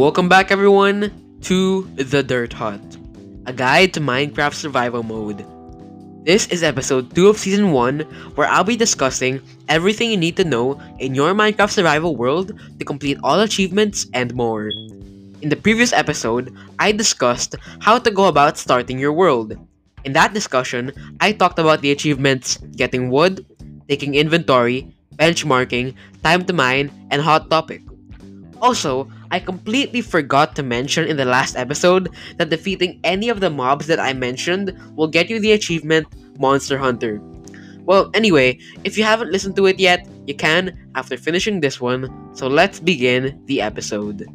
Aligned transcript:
Welcome 0.00 0.30
back, 0.30 0.50
everyone, 0.50 1.12
to 1.42 1.84
The 1.96 2.22
Dirt 2.22 2.54
Hut, 2.54 2.80
a 3.44 3.52
guide 3.52 3.92
to 3.92 4.00
Minecraft 4.00 4.54
survival 4.54 5.02
mode. 5.02 5.44
This 6.24 6.48
is 6.48 6.62
episode 6.62 7.14
2 7.14 7.28
of 7.28 7.36
season 7.36 7.72
1, 7.72 8.00
where 8.32 8.48
I'll 8.48 8.64
be 8.64 8.80
discussing 8.80 9.42
everything 9.68 10.10
you 10.10 10.16
need 10.16 10.38
to 10.38 10.44
know 10.48 10.80
in 11.00 11.14
your 11.14 11.34
Minecraft 11.34 11.68
survival 11.68 12.16
world 12.16 12.58
to 12.78 12.84
complete 12.86 13.18
all 13.22 13.40
achievements 13.40 14.06
and 14.14 14.34
more. 14.34 14.70
In 15.42 15.50
the 15.50 15.60
previous 15.60 15.92
episode, 15.92 16.56
I 16.78 16.92
discussed 16.92 17.56
how 17.80 17.98
to 17.98 18.10
go 18.10 18.24
about 18.24 18.56
starting 18.56 18.98
your 18.98 19.12
world. 19.12 19.52
In 20.04 20.14
that 20.14 20.32
discussion, 20.32 20.92
I 21.20 21.32
talked 21.32 21.58
about 21.58 21.82
the 21.82 21.92
achievements 21.92 22.56
getting 22.72 23.10
wood, 23.10 23.44
taking 23.86 24.14
inventory, 24.14 24.88
benchmarking, 25.16 25.92
time 26.24 26.46
to 26.46 26.54
mine, 26.54 26.88
and 27.10 27.20
hot 27.20 27.50
topic. 27.50 27.82
Also, 28.60 29.08
I 29.30 29.40
completely 29.40 30.00
forgot 30.00 30.54
to 30.56 30.62
mention 30.62 31.06
in 31.06 31.16
the 31.16 31.24
last 31.24 31.56
episode 31.56 32.10
that 32.36 32.50
defeating 32.50 33.00
any 33.04 33.28
of 33.28 33.40
the 33.40 33.50
mobs 33.50 33.86
that 33.86 33.98
I 33.98 34.12
mentioned 34.12 34.76
will 34.96 35.08
get 35.08 35.30
you 35.30 35.40
the 35.40 35.52
achievement 35.52 36.06
Monster 36.38 36.76
Hunter. 36.76 37.20
Well, 37.84 38.10
anyway, 38.14 38.58
if 38.84 38.98
you 38.98 39.04
haven't 39.04 39.32
listened 39.32 39.56
to 39.56 39.66
it 39.66 39.80
yet, 39.80 40.06
you 40.26 40.34
can 40.34 40.78
after 40.94 41.16
finishing 41.16 41.60
this 41.60 41.80
one, 41.80 42.08
so 42.36 42.46
let's 42.46 42.78
begin 42.78 43.42
the 43.46 43.60
episode. 43.62 44.26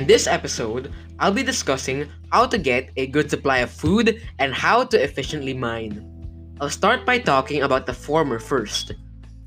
In 0.00 0.06
this 0.06 0.26
episode, 0.26 0.90
I'll 1.18 1.30
be 1.30 1.42
discussing 1.42 2.08
how 2.32 2.46
to 2.46 2.56
get 2.56 2.88
a 2.96 3.06
good 3.06 3.28
supply 3.28 3.58
of 3.58 3.70
food 3.70 4.22
and 4.38 4.54
how 4.54 4.82
to 4.82 4.96
efficiently 4.96 5.52
mine. 5.52 6.00
I'll 6.58 6.72
start 6.72 7.04
by 7.04 7.18
talking 7.18 7.64
about 7.64 7.84
the 7.84 7.92
former 7.92 8.38
first. 8.38 8.94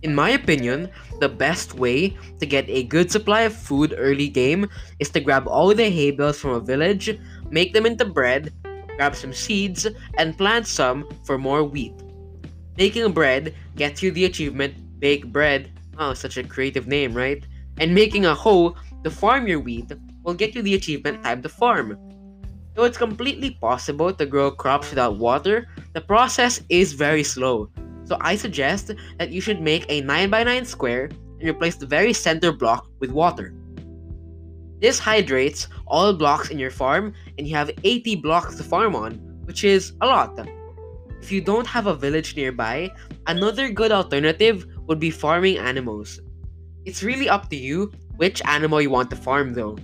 In 0.04 0.14
my 0.14 0.38
opinion, 0.38 0.92
the 1.20 1.28
best 1.28 1.74
way 1.74 2.16
to 2.38 2.46
get 2.46 2.70
a 2.70 2.84
good 2.84 3.10
supply 3.10 3.50
of 3.50 3.58
food 3.58 3.96
early 3.98 4.30
game 4.30 4.70
is 5.00 5.10
to 5.18 5.20
grab 5.20 5.48
all 5.48 5.74
the 5.74 5.90
hay 5.90 6.12
bales 6.12 6.38
from 6.38 6.52
a 6.52 6.60
village, 6.60 7.18
make 7.50 7.74
them 7.74 7.88
into 7.88 8.06
bread, 8.06 8.54
grab 8.96 9.16
some 9.16 9.34
seeds, 9.34 9.88
and 10.20 10.38
plant 10.38 10.68
some 10.68 11.10
for 11.26 11.40
more 11.40 11.64
wheat. 11.64 11.98
Making 12.78 13.12
bread 13.12 13.56
gets 13.76 14.04
you 14.04 14.12
the 14.12 14.26
achievement 14.26 15.00
Bake 15.00 15.34
Bread. 15.34 15.72
Oh, 15.98 16.14
such 16.14 16.38
a 16.38 16.44
creative 16.44 16.86
name, 16.86 17.18
right? 17.18 17.44
And 17.80 17.96
making 17.96 18.28
a 18.28 18.36
hoe 18.36 18.76
to 19.04 19.10
farm 19.10 19.48
your 19.48 19.60
wheat 19.60 19.92
will 20.24 20.34
get 20.34 20.56
you 20.56 20.62
the 20.62 20.76
achievement 20.76 21.24
Time 21.24 21.42
to 21.42 21.50
Farm. 21.50 21.98
Though 22.74 22.86
it's 22.86 22.98
completely 22.98 23.52
possible 23.52 24.12
to 24.14 24.26
grow 24.26 24.50
crops 24.50 24.90
without 24.90 25.18
water, 25.18 25.68
the 25.94 26.02
process 26.02 26.62
is 26.70 26.94
very 26.94 27.24
slow. 27.24 27.70
So 28.06 28.18
I 28.20 28.36
suggest 28.36 28.92
that 29.20 29.32
you 29.32 29.42
should 29.42 29.62
make 29.62 29.86
a 29.90 30.02
9x9 30.02 30.66
square 30.66 31.10
and 31.40 31.50
replace 31.50 31.76
the 31.76 31.86
very 31.86 32.14
center 32.14 32.52
block 32.52 32.88
with 33.00 33.12
water. 33.12 33.54
This 34.82 35.00
hydrates 35.00 35.68
all 35.88 36.14
blocks 36.14 36.50
in 36.50 36.60
your 36.60 36.72
farm 36.72 37.14
and 37.38 37.48
you 37.48 37.56
have 37.56 37.72
80 37.84 38.18
blocks 38.18 38.56
to 38.56 38.64
farm 38.64 38.96
on, 38.96 39.14
which 39.46 39.64
is 39.64 39.94
a 40.02 40.08
lot. 40.08 40.38
If 41.22 41.32
you 41.32 41.40
don't 41.40 41.68
have 41.68 41.88
a 41.88 41.96
village 41.96 42.36
nearby, 42.36 42.92
another 43.28 43.70
good 43.70 43.94
alternative 43.94 44.66
would 44.88 45.00
be 45.00 45.10
farming 45.10 45.58
animals. 45.58 46.20
It's 46.84 47.02
really 47.02 47.30
up 47.30 47.50
to 47.52 47.56
you 47.56 47.94
which 48.18 48.42
animal 48.46 48.82
you 48.82 48.90
want 48.90 49.10
to 49.12 49.16
farm 49.16 49.54
though. 49.54 49.78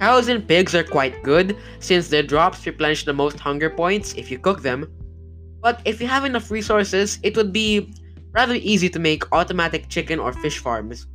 Cows 0.00 0.28
and 0.28 0.48
pigs 0.48 0.74
are 0.74 0.82
quite 0.82 1.22
good 1.22 1.58
since 1.78 2.08
their 2.08 2.22
drops 2.22 2.64
replenish 2.64 3.04
the 3.04 3.12
most 3.12 3.38
hunger 3.38 3.68
points 3.68 4.14
if 4.14 4.30
you 4.30 4.38
cook 4.38 4.62
them. 4.62 4.90
But 5.60 5.82
if 5.84 6.00
you 6.00 6.06
have 6.08 6.24
enough 6.24 6.50
resources, 6.50 7.18
it 7.22 7.36
would 7.36 7.52
be 7.52 7.92
rather 8.32 8.54
easy 8.54 8.88
to 8.88 8.98
make 8.98 9.30
automatic 9.32 9.90
chicken 9.90 10.18
or 10.18 10.32
fish 10.32 10.58
farms. 10.58 11.06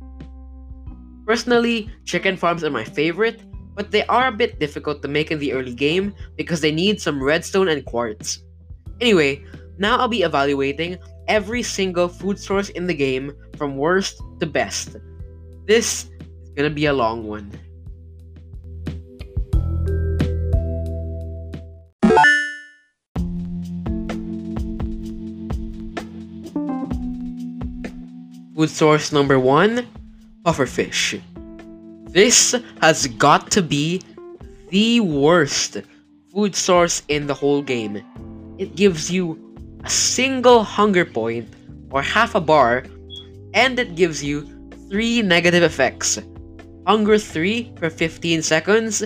Personally, 1.26 1.90
chicken 2.04 2.36
farms 2.36 2.62
are 2.62 2.70
my 2.70 2.84
favorite, 2.84 3.42
but 3.74 3.90
they 3.90 4.06
are 4.06 4.28
a 4.28 4.32
bit 4.32 4.60
difficult 4.60 5.02
to 5.02 5.08
make 5.08 5.32
in 5.32 5.40
the 5.40 5.52
early 5.52 5.74
game 5.74 6.14
because 6.36 6.60
they 6.60 6.70
need 6.70 7.00
some 7.00 7.20
redstone 7.20 7.66
and 7.66 7.84
quartz. 7.84 8.44
Anyway, 9.00 9.44
now 9.78 9.98
I'll 9.98 10.06
be 10.06 10.22
evaluating 10.22 10.96
every 11.26 11.64
single 11.64 12.06
food 12.06 12.38
source 12.38 12.68
in 12.68 12.86
the 12.86 12.94
game 12.94 13.32
from 13.58 13.76
worst 13.76 14.22
to 14.38 14.46
best. 14.46 14.96
This 15.66 16.04
is 16.04 16.50
gonna 16.54 16.70
be 16.70 16.86
a 16.86 16.92
long 16.92 17.26
one. 17.26 17.50
Food 28.56 28.70
source 28.70 29.12
number 29.12 29.38
one 29.38 29.86
pufferfish. 30.42 31.20
This 32.08 32.56
has 32.80 33.06
got 33.06 33.50
to 33.50 33.60
be 33.60 34.00
the 34.70 35.00
worst 35.00 35.82
food 36.32 36.56
source 36.56 37.02
in 37.08 37.26
the 37.26 37.34
whole 37.34 37.60
game. 37.60 38.00
It 38.56 38.74
gives 38.74 39.10
you 39.10 39.36
a 39.84 39.90
single 39.90 40.64
hunger 40.64 41.04
point 41.04 41.52
or 41.90 42.00
half 42.00 42.34
a 42.34 42.40
bar, 42.40 42.84
and 43.52 43.78
it 43.78 43.94
gives 43.94 44.24
you 44.24 44.48
three 44.88 45.20
negative 45.20 45.62
effects 45.62 46.18
hunger 46.86 47.18
3 47.18 47.74
for 47.76 47.90
15 47.90 48.40
seconds, 48.40 49.04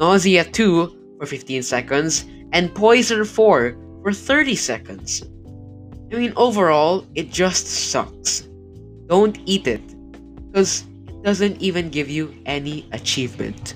nausea 0.00 0.42
2 0.42 1.18
for 1.20 1.26
15 1.26 1.62
seconds, 1.62 2.24
and 2.52 2.74
poison 2.74 3.24
4 3.24 3.78
for 4.02 4.12
30 4.12 4.56
seconds. 4.56 5.22
I 6.10 6.16
mean, 6.16 6.32
overall, 6.34 7.06
it 7.14 7.30
just 7.30 7.68
sucks 7.68 8.47
don't 9.08 9.38
eat 9.46 9.66
it 9.66 9.82
because 10.46 10.84
it 11.06 11.22
doesn't 11.22 11.60
even 11.60 11.88
give 11.88 12.08
you 12.08 12.34
any 12.46 12.86
achievement. 12.92 13.74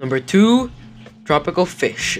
Number 0.00 0.20
two, 0.20 0.70
tropical 1.24 1.66
fish. 1.66 2.18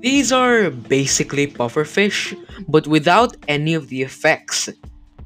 These 0.00 0.32
are 0.32 0.70
basically 0.70 1.46
puffer 1.46 1.84
fish, 1.84 2.34
but 2.66 2.88
without 2.88 3.36
any 3.46 3.74
of 3.74 3.88
the 3.88 4.02
effects. 4.02 4.68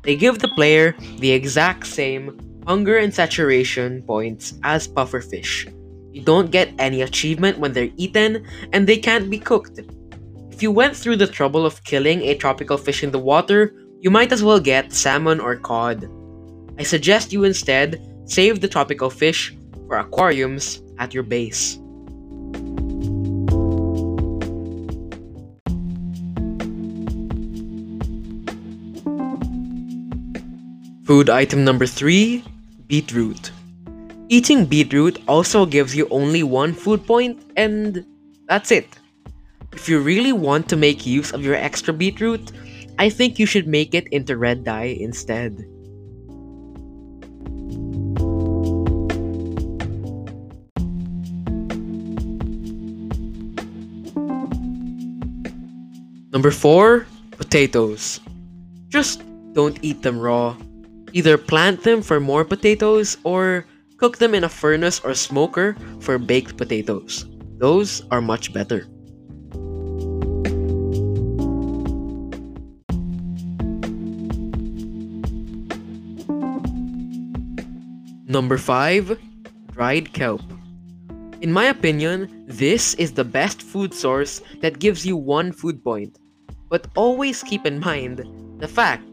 They 0.03 0.17
give 0.17 0.39
the 0.39 0.49
player 0.49 0.95
the 1.19 1.33
exact 1.33 1.87
same 1.87 2.39
hunger 2.67 2.99
and 2.99 3.13
saturation 3.13 4.03
points 4.03 4.55
as 4.63 4.87
puffer 4.87 5.21
fish, 5.21 5.67
don't 6.23 6.51
get 6.51 6.73
any 6.79 7.03
achievement 7.03 7.59
when 7.59 7.73
they're 7.73 7.91
eaten, 7.97 8.47
and 8.73 8.87
they 8.87 8.97
can't 8.97 9.31
be 9.31 9.39
cooked. 9.39 9.81
If 10.51 10.63
you 10.63 10.71
went 10.71 10.97
through 10.97 11.17
the 11.17 11.27
trouble 11.27 11.67
of 11.67 11.85
killing 11.85 12.23
a 12.23 12.35
tropical 12.35 12.79
fish 12.79 13.03
in 13.03 13.11
the 13.11 13.19
water, 13.19 13.75
you 14.01 14.11
might 14.11 14.33
as 14.33 14.43
well 14.43 14.61
get 14.61 14.93
salmon 14.93 15.41
or 15.41 15.57
cod. 15.57 16.09
I 16.79 16.83
suggest 16.83 17.33
you 17.33 17.45
instead 17.45 18.01
save 18.25 18.61
the 18.61 18.69
tropical 18.69 19.11
fish 19.11 19.55
for 19.87 19.99
aquariums 19.99 20.83
at 20.99 21.13
your 21.13 21.23
base. 21.23 21.79
Food 31.05 31.31
item 31.31 31.65
number 31.65 31.87
3 31.87 32.43
Beetroot. 32.89 33.53
Eating 34.29 34.67
beetroot 34.67 35.23
also 35.29 35.65
gives 35.65 35.95
you 35.95 36.09
only 36.11 36.43
one 36.43 36.73
food 36.73 37.07
point, 37.07 37.41
and 37.57 38.05
that's 38.49 38.73
it. 38.73 38.89
If 39.73 39.89
you 39.89 40.01
really 40.01 40.33
want 40.33 40.69
to 40.71 40.77
make 40.77 41.07
use 41.07 41.31
of 41.33 41.45
your 41.45 41.55
extra 41.55 41.95
beetroot, 41.95 42.51
I 42.99 43.09
think 43.09 43.39
you 43.39 43.47
should 43.47 43.69
make 43.69 43.95
it 43.95 44.09
into 44.09 44.37
red 44.37 44.65
dye 44.65 44.99
instead. 44.99 45.65
Number 56.33 56.51
4, 56.51 57.07
potatoes. 57.39 58.19
Just 58.89 59.23
don't 59.53 59.79
eat 59.83 60.03
them 60.03 60.19
raw. 60.19 60.57
Either 61.13 61.39
plant 61.39 61.85
them 61.85 62.03
for 62.03 62.19
more 62.19 62.45
potatoes 62.45 63.17
or 63.23 63.65
Cook 63.97 64.19
them 64.19 64.35
in 64.35 64.45
a 64.45 64.49
furnace 64.49 65.01
or 65.01 65.15
smoker 65.15 65.75
for 66.01 66.19
baked 66.19 66.59
potatoes. 66.59 67.25
Those 67.57 68.03
are 68.11 68.21
much 68.21 68.53
better. 68.53 68.87
Number 78.29 78.59
5. 78.59 79.19
Dried 79.73 80.13
kelp. 80.13 80.43
In 81.41 81.51
my 81.51 81.67
opinion, 81.67 82.45
this 82.47 82.93
is 82.95 83.13
the 83.13 83.25
best 83.25 83.63
food 83.63 83.95
source 83.95 84.43
that 84.61 84.79
gives 84.79 85.07
you 85.07 85.17
one 85.17 85.53
food 85.53 85.83
point. 85.83 86.19
But 86.69 86.89
always 86.97 87.43
keep 87.43 87.65
in 87.65 87.81
mind 87.81 88.21
the 88.59 88.69
fact 88.69 89.09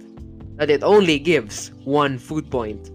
that 0.58 0.70
it 0.70 0.84
only 0.84 1.20
gives 1.20 1.72
one 1.86 2.18
food 2.18 2.52
point. 2.52 2.92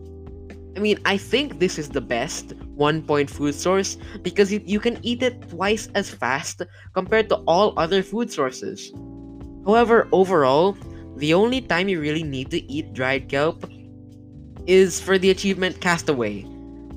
I 0.78 0.80
mean, 0.80 1.00
I 1.04 1.16
think 1.16 1.58
this 1.58 1.76
is 1.76 1.88
the 1.88 2.00
best 2.00 2.54
one 2.76 3.02
point 3.02 3.28
food 3.28 3.56
source 3.56 3.98
because 4.22 4.52
you, 4.52 4.62
you 4.64 4.78
can 4.78 4.96
eat 5.02 5.24
it 5.24 5.50
twice 5.50 5.88
as 5.96 6.08
fast 6.08 6.62
compared 6.94 7.28
to 7.30 7.42
all 7.50 7.74
other 7.76 8.00
food 8.00 8.30
sources. 8.30 8.92
However, 9.66 10.06
overall, 10.12 10.78
the 11.16 11.34
only 11.34 11.62
time 11.62 11.88
you 11.88 12.00
really 12.00 12.22
need 12.22 12.52
to 12.52 12.62
eat 12.70 12.92
dried 12.92 13.28
kelp 13.28 13.68
is 14.68 15.00
for 15.00 15.18
the 15.18 15.30
achievement 15.30 15.80
Castaway, 15.80 16.42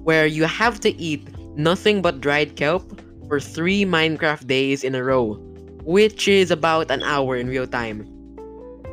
where 0.06 0.28
you 0.28 0.44
have 0.44 0.80
to 0.82 0.96
eat 1.02 1.36
nothing 1.58 2.04
but 2.04 2.22
dried 2.22 2.56
kelp 2.56 3.02
for 3.28 3.40
3 3.40 3.84
Minecraft 3.86 4.46
days 4.46 4.84
in 4.84 4.94
a 4.94 5.04
row, 5.04 5.42
which 5.82 6.28
is 6.28 6.52
about 6.52 6.92
an 6.92 7.02
hour 7.02 7.36
in 7.36 7.48
real 7.48 7.66
time. 7.66 8.06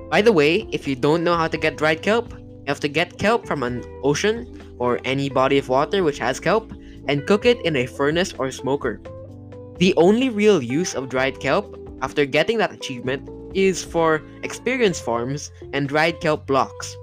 By 0.09 0.23
the 0.23 0.33
way, 0.33 0.67
if 0.73 0.89
you 0.89 0.97
don't 0.97 1.25
know 1.25 1.37
how 1.37 1.49
to 1.49 1.59
get 1.59 1.77
dried 1.77 2.01
kelp, 2.01 2.33
you 2.69 2.71
have 2.71 2.81
to 2.81 2.89
get 2.89 3.17
kelp 3.17 3.47
from 3.47 3.63
an 3.63 3.83
ocean 4.05 4.45
or 4.79 5.01
any 5.07 5.31
body 5.31 5.57
of 5.57 5.71
water 5.71 6.05
which 6.05 6.19
has 6.19 6.39
kelp 6.39 6.71
and 7.09 7.27
cook 7.27 7.47
it 7.47 7.59
in 7.65 7.75
a 7.77 7.87
furnace 7.87 8.35
or 8.35 8.51
smoker. 8.51 9.01
The 9.79 9.95
only 9.97 10.29
real 10.29 10.63
use 10.63 10.95
of 10.95 11.09
dried 11.09 11.41
kelp 11.41 11.81
after 12.03 12.27
getting 12.27 12.59
that 12.59 12.71
achievement 12.71 13.27
is 13.55 13.83
for 13.83 14.21
experience 14.43 15.01
farms 15.01 15.51
and 15.73 15.89
dried 15.89 16.21
kelp 16.21 16.47
blocks. 16.47 16.95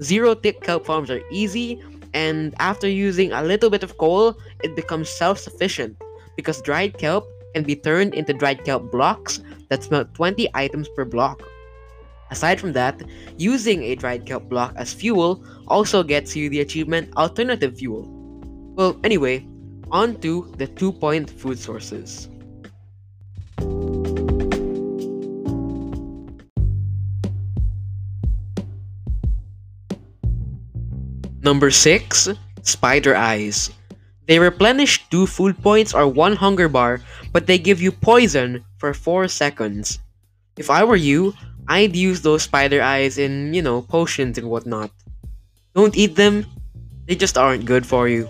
Zero 0.00 0.32
tick 0.32 0.60
kelp 0.60 0.86
farms 0.86 1.10
are 1.10 1.22
easy 1.32 1.82
and 2.14 2.54
after 2.60 2.86
using 2.88 3.32
a 3.32 3.42
little 3.42 3.68
bit 3.68 3.82
of 3.82 3.98
coal, 3.98 4.38
it 4.62 4.76
becomes 4.76 5.08
self-sufficient 5.08 6.00
because 6.36 6.62
dried 6.62 6.98
kelp 6.98 7.26
can 7.52 7.64
be 7.64 7.74
turned 7.74 8.14
into 8.14 8.32
dried 8.32 8.64
kelp 8.64 8.92
blocks 8.92 9.40
that 9.70 9.82
smelt 9.82 10.14
20 10.14 10.48
items 10.54 10.88
per 10.94 11.04
block. 11.04 11.42
Aside 12.30 12.60
from 12.60 12.72
that, 12.74 13.02
using 13.38 13.82
a 13.82 13.96
dried 13.96 14.24
kelp 14.24 14.48
block 14.48 14.72
as 14.76 14.94
fuel 14.94 15.42
also 15.66 16.02
gets 16.02 16.36
you 16.36 16.48
the 16.48 16.60
achievement 16.60 17.10
Alternative 17.16 17.76
Fuel. 17.76 18.06
Well, 18.76 18.98
anyway, 19.02 19.46
on 19.90 20.20
to 20.22 20.52
the 20.56 20.66
two 20.66 20.92
point 20.92 21.28
food 21.28 21.58
sources. 21.58 22.28
Number 31.42 31.70
6 31.70 32.28
Spider 32.62 33.16
Eyes. 33.16 33.72
They 34.28 34.38
replenish 34.38 35.02
2 35.10 35.26
food 35.26 35.58
points 35.62 35.94
or 35.94 36.06
1 36.06 36.36
hunger 36.36 36.68
bar, 36.68 37.00
but 37.32 37.46
they 37.48 37.58
give 37.58 37.82
you 37.82 37.90
poison 37.90 38.62
for 38.78 38.94
4 38.94 39.26
seconds. 39.26 39.98
If 40.56 40.70
I 40.70 40.84
were 40.84 41.00
you, 41.00 41.34
I'd 41.68 41.96
use 41.96 42.22
those 42.22 42.42
spider 42.42 42.82
eyes 42.82 43.18
in, 43.18 43.54
you 43.54 43.62
know, 43.62 43.82
potions 43.82 44.38
and 44.38 44.48
whatnot. 44.48 44.90
Don't 45.74 45.96
eat 45.96 46.16
them, 46.16 46.46
they 47.06 47.14
just 47.14 47.38
aren't 47.38 47.64
good 47.64 47.86
for 47.86 48.08
you. 48.08 48.28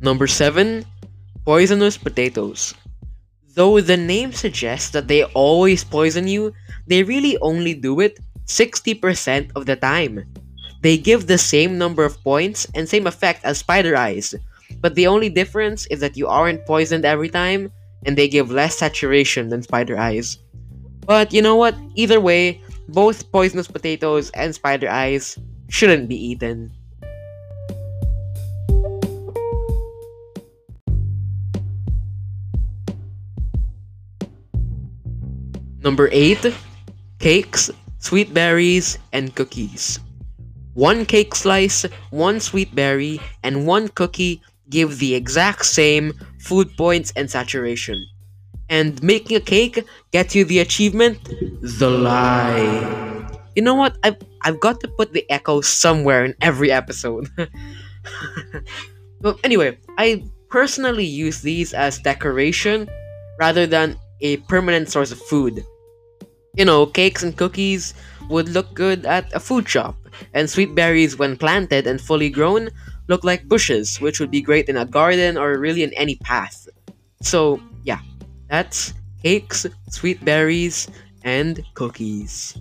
Number 0.00 0.26
7 0.26 0.86
Poisonous 1.44 1.98
Potatoes. 1.98 2.74
Though 3.54 3.80
the 3.80 3.96
name 3.96 4.32
suggests 4.32 4.90
that 4.90 5.08
they 5.08 5.24
always 5.34 5.82
poison 5.82 6.28
you, 6.28 6.54
they 6.86 7.02
really 7.02 7.36
only 7.42 7.74
do 7.74 7.98
it 8.00 8.18
60% 8.46 9.52
of 9.56 9.66
the 9.66 9.76
time. 9.76 10.24
They 10.80 10.96
give 10.96 11.26
the 11.26 11.38
same 11.38 11.76
number 11.78 12.04
of 12.04 12.22
points 12.22 12.66
and 12.74 12.88
same 12.88 13.06
effect 13.06 13.44
as 13.44 13.58
Spider 13.58 13.96
Eyes, 13.96 14.34
but 14.80 14.94
the 14.94 15.06
only 15.06 15.28
difference 15.28 15.86
is 15.86 16.00
that 16.00 16.16
you 16.16 16.28
aren't 16.28 16.66
poisoned 16.66 17.04
every 17.04 17.28
time, 17.28 17.72
and 18.06 18.16
they 18.16 18.28
give 18.28 18.50
less 18.50 18.78
saturation 18.78 19.48
than 19.48 19.62
Spider 19.62 19.98
Eyes. 19.98 20.38
But 21.08 21.32
you 21.32 21.42
know 21.42 21.56
what? 21.56 21.74
Either 21.96 22.20
way, 22.20 22.60
both 22.88 23.32
poisonous 23.32 23.66
potatoes 23.66 24.30
and 24.32 24.54
spider 24.54 24.88
eyes 24.88 25.38
shouldn't 25.68 26.08
be 26.08 26.16
eaten. 26.16 26.72
Number 35.82 36.08
8 36.12 36.52
Cakes, 37.18 37.70
sweet 37.98 38.32
berries, 38.34 38.98
and 39.12 39.34
cookies. 39.34 39.98
One 40.78 41.06
cake 41.06 41.34
slice, 41.34 41.82
one 42.10 42.38
sweet 42.38 42.72
berry, 42.72 43.18
and 43.42 43.66
one 43.66 43.88
cookie 43.88 44.40
give 44.70 45.00
the 45.00 45.16
exact 45.16 45.66
same 45.66 46.14
food 46.38 46.70
points 46.76 47.12
and 47.16 47.28
saturation. 47.28 47.98
And 48.70 49.02
making 49.02 49.36
a 49.36 49.40
cake 49.40 49.82
gets 50.12 50.36
you 50.36 50.44
the 50.44 50.60
achievement 50.60 51.18
The 51.62 51.90
Lie. 51.90 53.26
You 53.56 53.62
know 53.62 53.74
what? 53.74 53.98
I've, 54.04 54.18
I've 54.42 54.60
got 54.60 54.78
to 54.82 54.86
put 54.86 55.12
the 55.12 55.28
echo 55.28 55.62
somewhere 55.62 56.24
in 56.24 56.36
every 56.40 56.70
episode. 56.70 57.26
but 59.20 59.36
anyway, 59.42 59.76
I 59.98 60.22
personally 60.48 61.06
use 61.06 61.42
these 61.42 61.74
as 61.74 61.98
decoration 61.98 62.88
rather 63.40 63.66
than 63.66 63.98
a 64.20 64.36
permanent 64.46 64.90
source 64.90 65.10
of 65.10 65.18
food. 65.18 65.66
You 66.54 66.64
know, 66.64 66.86
cakes 66.86 67.24
and 67.24 67.36
cookies 67.36 67.94
would 68.30 68.48
look 68.48 68.74
good 68.74 69.06
at 69.06 69.32
a 69.34 69.40
food 69.40 69.68
shop, 69.68 69.96
and 70.34 70.48
sweet 70.48 70.74
berries, 70.74 71.18
when 71.18 71.36
planted 71.36 71.86
and 71.86 72.00
fully 72.00 72.30
grown, 72.30 72.70
look 73.08 73.24
like 73.24 73.48
bushes, 73.48 74.00
which 74.00 74.20
would 74.20 74.30
be 74.30 74.40
great 74.40 74.68
in 74.68 74.76
a 74.76 74.84
garden 74.84 75.36
or 75.36 75.58
really 75.58 75.82
in 75.82 75.92
any 75.94 76.16
path. 76.16 76.68
So, 77.22 77.60
yeah, 77.84 78.00
that's 78.48 78.94
cakes, 79.22 79.66
sweet 79.90 80.24
berries, 80.24 80.88
and 81.24 81.64
cookies. 81.74 82.56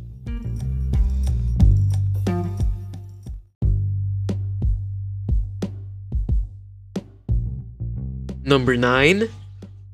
Number 8.43 8.77
9 8.77 9.27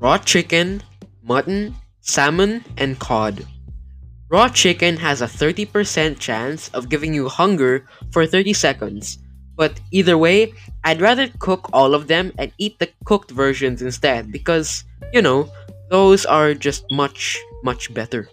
Raw 0.04 0.18
chicken, 0.18 0.84
mutton, 1.24 1.76
salmon, 2.02 2.64
and 2.78 3.00
cod. 3.00 3.48
Raw 4.34 4.50
chicken 4.50 4.98
has 4.98 5.22
a 5.22 5.30
30% 5.30 6.18
chance 6.18 6.68
of 6.70 6.90
giving 6.90 7.14
you 7.14 7.30
hunger 7.30 7.86
for 8.10 8.26
30 8.26 8.52
seconds. 8.54 9.20
But 9.56 9.80
either 9.92 10.18
way, 10.18 10.56
I'd 10.84 11.02
rather 11.02 11.28
cook 11.38 11.70
all 11.72 11.94
of 11.94 12.08
them 12.08 12.34
and 12.40 12.52
eat 12.58 12.80
the 12.80 12.90
cooked 13.06 13.30
versions 13.30 13.84
instead 13.84 14.32
because, 14.32 14.86
you 15.14 15.22
know, 15.22 15.54
those 15.92 16.26
are 16.26 16.56
just 16.56 16.84
much, 16.90 17.38
much 17.62 17.94
better. 17.94 18.28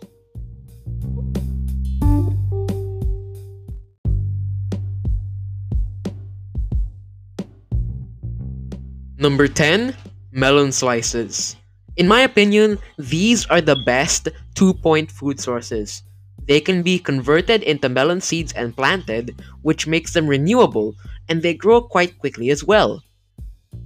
Number 9.19 9.49
10 9.49 9.95
Melon 10.33 10.73
Slices. 10.73 11.57
In 11.97 12.09
my 12.09 12.23
opinion, 12.23 12.79
these 12.97 13.45
are 13.53 13.61
the 13.61 13.77
best 13.85 14.31
two 14.61 14.75
point 14.75 15.11
food 15.11 15.41
sources. 15.41 16.03
They 16.45 16.61
can 16.61 16.83
be 16.83 16.99
converted 16.99 17.63
into 17.63 17.89
melon 17.89 18.21
seeds 18.21 18.53
and 18.53 18.77
planted, 18.77 19.41
which 19.63 19.87
makes 19.87 20.13
them 20.13 20.27
renewable, 20.27 20.97
and 21.31 21.41
they 21.41 21.55
grow 21.55 21.81
quite 21.81 22.19
quickly 22.19 22.51
as 22.51 22.63
well. 22.63 23.03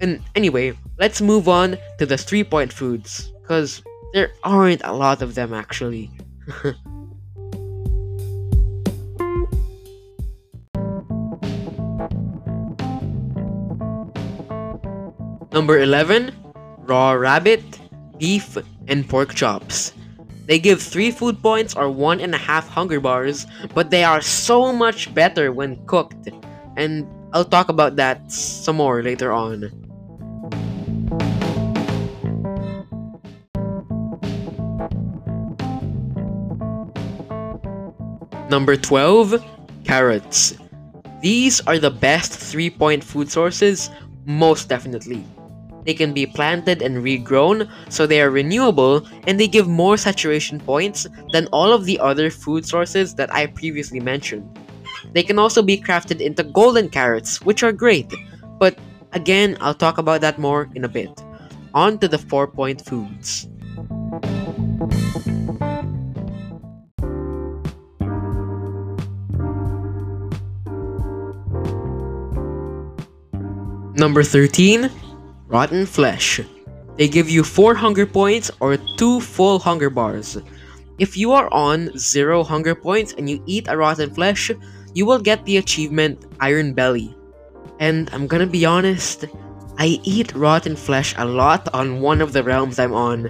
And 0.01 0.21
anyway, 0.35 0.77
let's 0.99 1.21
move 1.21 1.49
on 1.49 1.79
to 1.99 2.07
the 2.07 2.19
three 2.19 2.43
point 2.43 2.73
foods, 2.73 3.31
because 3.41 3.83
there 4.15 4.33
aren't 4.43 4.83
a 4.83 4.93
lot 4.93 5.23
of 5.23 5.37
them 5.37 5.55
actually. 5.55 6.11
Number 15.55 15.79
11 15.79 16.35
Raw 16.83 17.13
rabbit, 17.13 17.63
beef, 18.19 18.59
and 18.89 19.09
pork 19.09 19.35
chops. 19.35 19.95
They 20.47 20.59
give 20.59 20.83
3 20.83 21.11
food 21.11 21.41
points 21.43 21.75
or 21.75 21.85
1.5 21.85 22.37
hunger 22.69 23.01
bars, 23.01 23.47
but 23.73 23.91
they 23.91 24.05
are 24.05 24.21
so 24.21 24.73
much 24.73 25.13
better 25.15 25.53
when 25.53 25.85
cooked. 25.87 26.29
And 26.77 27.09
I'll 27.33 27.45
talk 27.45 27.69
about 27.69 27.97
that 27.97 28.31
some 28.31 28.77
more 28.77 29.03
later 29.03 29.33
on. 29.33 29.73
Number 38.51 38.77
12 38.77 39.43
Carrots. 39.85 40.55
These 41.21 41.61
are 41.67 41.79
the 41.79 41.91
best 41.91 42.33
3 42.33 42.71
point 42.71 43.03
food 43.03 43.31
sources, 43.31 43.89
most 44.27 44.69
definitely. 44.69 45.25
They 45.85 45.95
can 45.95 46.13
be 46.13 46.27
planted 46.27 46.83
and 46.83 47.05
regrown, 47.05 47.71
so 47.89 48.07
they 48.07 48.21
are 48.21 48.31
renewable 48.31 49.07
and 49.27 49.39
they 49.39 49.49
give 49.49 49.69
more 49.69 49.97
saturation 49.97 50.59
points 50.61 51.07
than 51.33 51.47
all 51.53 51.73
of 51.73 51.85
the 51.85 51.99
other 52.01 52.31
food 52.31 52.67
sources 52.67 53.15
that 53.15 53.33
I 53.33 53.47
previously 53.47 54.01
mentioned. 54.01 54.59
They 55.13 55.23
can 55.23 55.39
also 55.39 55.63
be 55.63 55.81
crafted 55.81 56.21
into 56.21 56.43
golden 56.43 56.89
carrots, 56.89 57.41
which 57.43 57.63
are 57.63 57.73
great, 57.73 58.13
but 58.59 58.79
again, 59.13 59.57
I'll 59.61 59.75
talk 59.75 59.99
about 59.99 60.21
that 60.23 60.39
more 60.39 60.69
in 60.75 60.85
a 60.85 60.89
bit. 60.89 61.11
On 61.75 61.99
to 61.99 62.09
the 62.09 62.19
4 62.19 62.47
point 62.49 62.85
foods. 62.85 63.49
Number 73.97 74.25
13, 74.25 74.91
Rotten 75.47 75.87
Flesh. 75.87 76.41
They 76.97 77.09
give 77.09 77.29
you 77.29 77.45
4 77.45 77.75
hunger 77.75 78.07
points 78.07 78.51
or 78.61 78.77
2 78.77 79.21
full 79.21 79.59
hunger 79.59 79.91
bars. 79.91 80.39
If 80.99 81.17
you 81.17 81.33
are 81.33 81.53
on 81.53 81.91
0 81.99 82.45
hunger 82.45 82.75
points 82.75 83.15
and 83.19 83.29
you 83.29 83.43
eat 83.47 83.67
a 83.69 83.77
rotten 83.77 84.15
flesh, 84.15 84.51
you 84.95 85.05
will 85.05 85.19
get 85.19 85.45
the 85.45 85.57
achievement 85.59 86.25
Iron 86.41 86.73
Belly. 86.73 87.17
And 87.81 88.09
I'm 88.13 88.27
gonna 88.27 88.47
be 88.47 88.65
honest, 88.65 89.27
I 89.77 89.99
eat 90.05 90.35
rotten 90.35 90.77
flesh 90.77 91.15
a 91.19 91.27
lot 91.27 91.69
on 91.75 92.01
one 92.01 92.23
of 92.23 92.33
the 92.33 92.45
realms 92.45 92.79
I'm 92.79 92.95
on. 92.95 93.29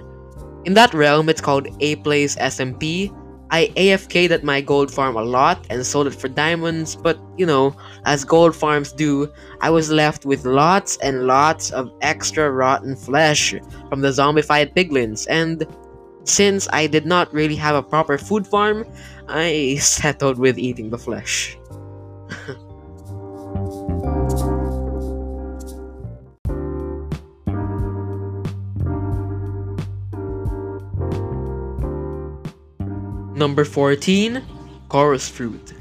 In 0.65 0.73
that 0.75 0.93
realm, 0.93 1.27
it's 1.27 1.41
called 1.41 1.67
A 1.79 1.95
Place 1.97 2.35
SMP, 2.37 3.09
I 3.55 3.71
AFK'd 3.77 4.33
at 4.33 4.43
my 4.43 4.59
gold 4.59 4.91
farm 4.91 5.15
a 5.15 5.23
lot 5.23 5.65
and 5.69 5.85
sold 5.85 6.07
it 6.07 6.13
for 6.13 6.27
diamonds, 6.27 6.97
but 6.97 7.17
you 7.37 7.45
know, 7.45 7.73
as 8.03 8.25
gold 8.25 8.53
farms 8.53 8.91
do, 8.91 9.31
I 9.61 9.69
was 9.69 9.89
left 9.89 10.25
with 10.25 10.43
lots 10.43 10.97
and 10.97 11.25
lots 11.25 11.71
of 11.71 11.89
extra 12.01 12.51
rotten 12.51 12.97
flesh 12.97 13.55
from 13.87 14.01
the 14.01 14.09
zombified 14.09 14.75
piglins, 14.75 15.25
and 15.29 15.65
since 16.25 16.67
I 16.73 16.87
did 16.87 17.05
not 17.05 17.33
really 17.33 17.55
have 17.55 17.75
a 17.77 17.81
proper 17.81 18.17
food 18.17 18.45
farm, 18.45 18.85
I 19.29 19.77
settled 19.79 20.37
with 20.37 20.57
eating 20.57 20.89
the 20.89 20.97
flesh. 20.97 21.57
Number 33.35 33.65
14, 33.65 34.41
Chorus 34.87 35.27
Fruit. 35.27 35.73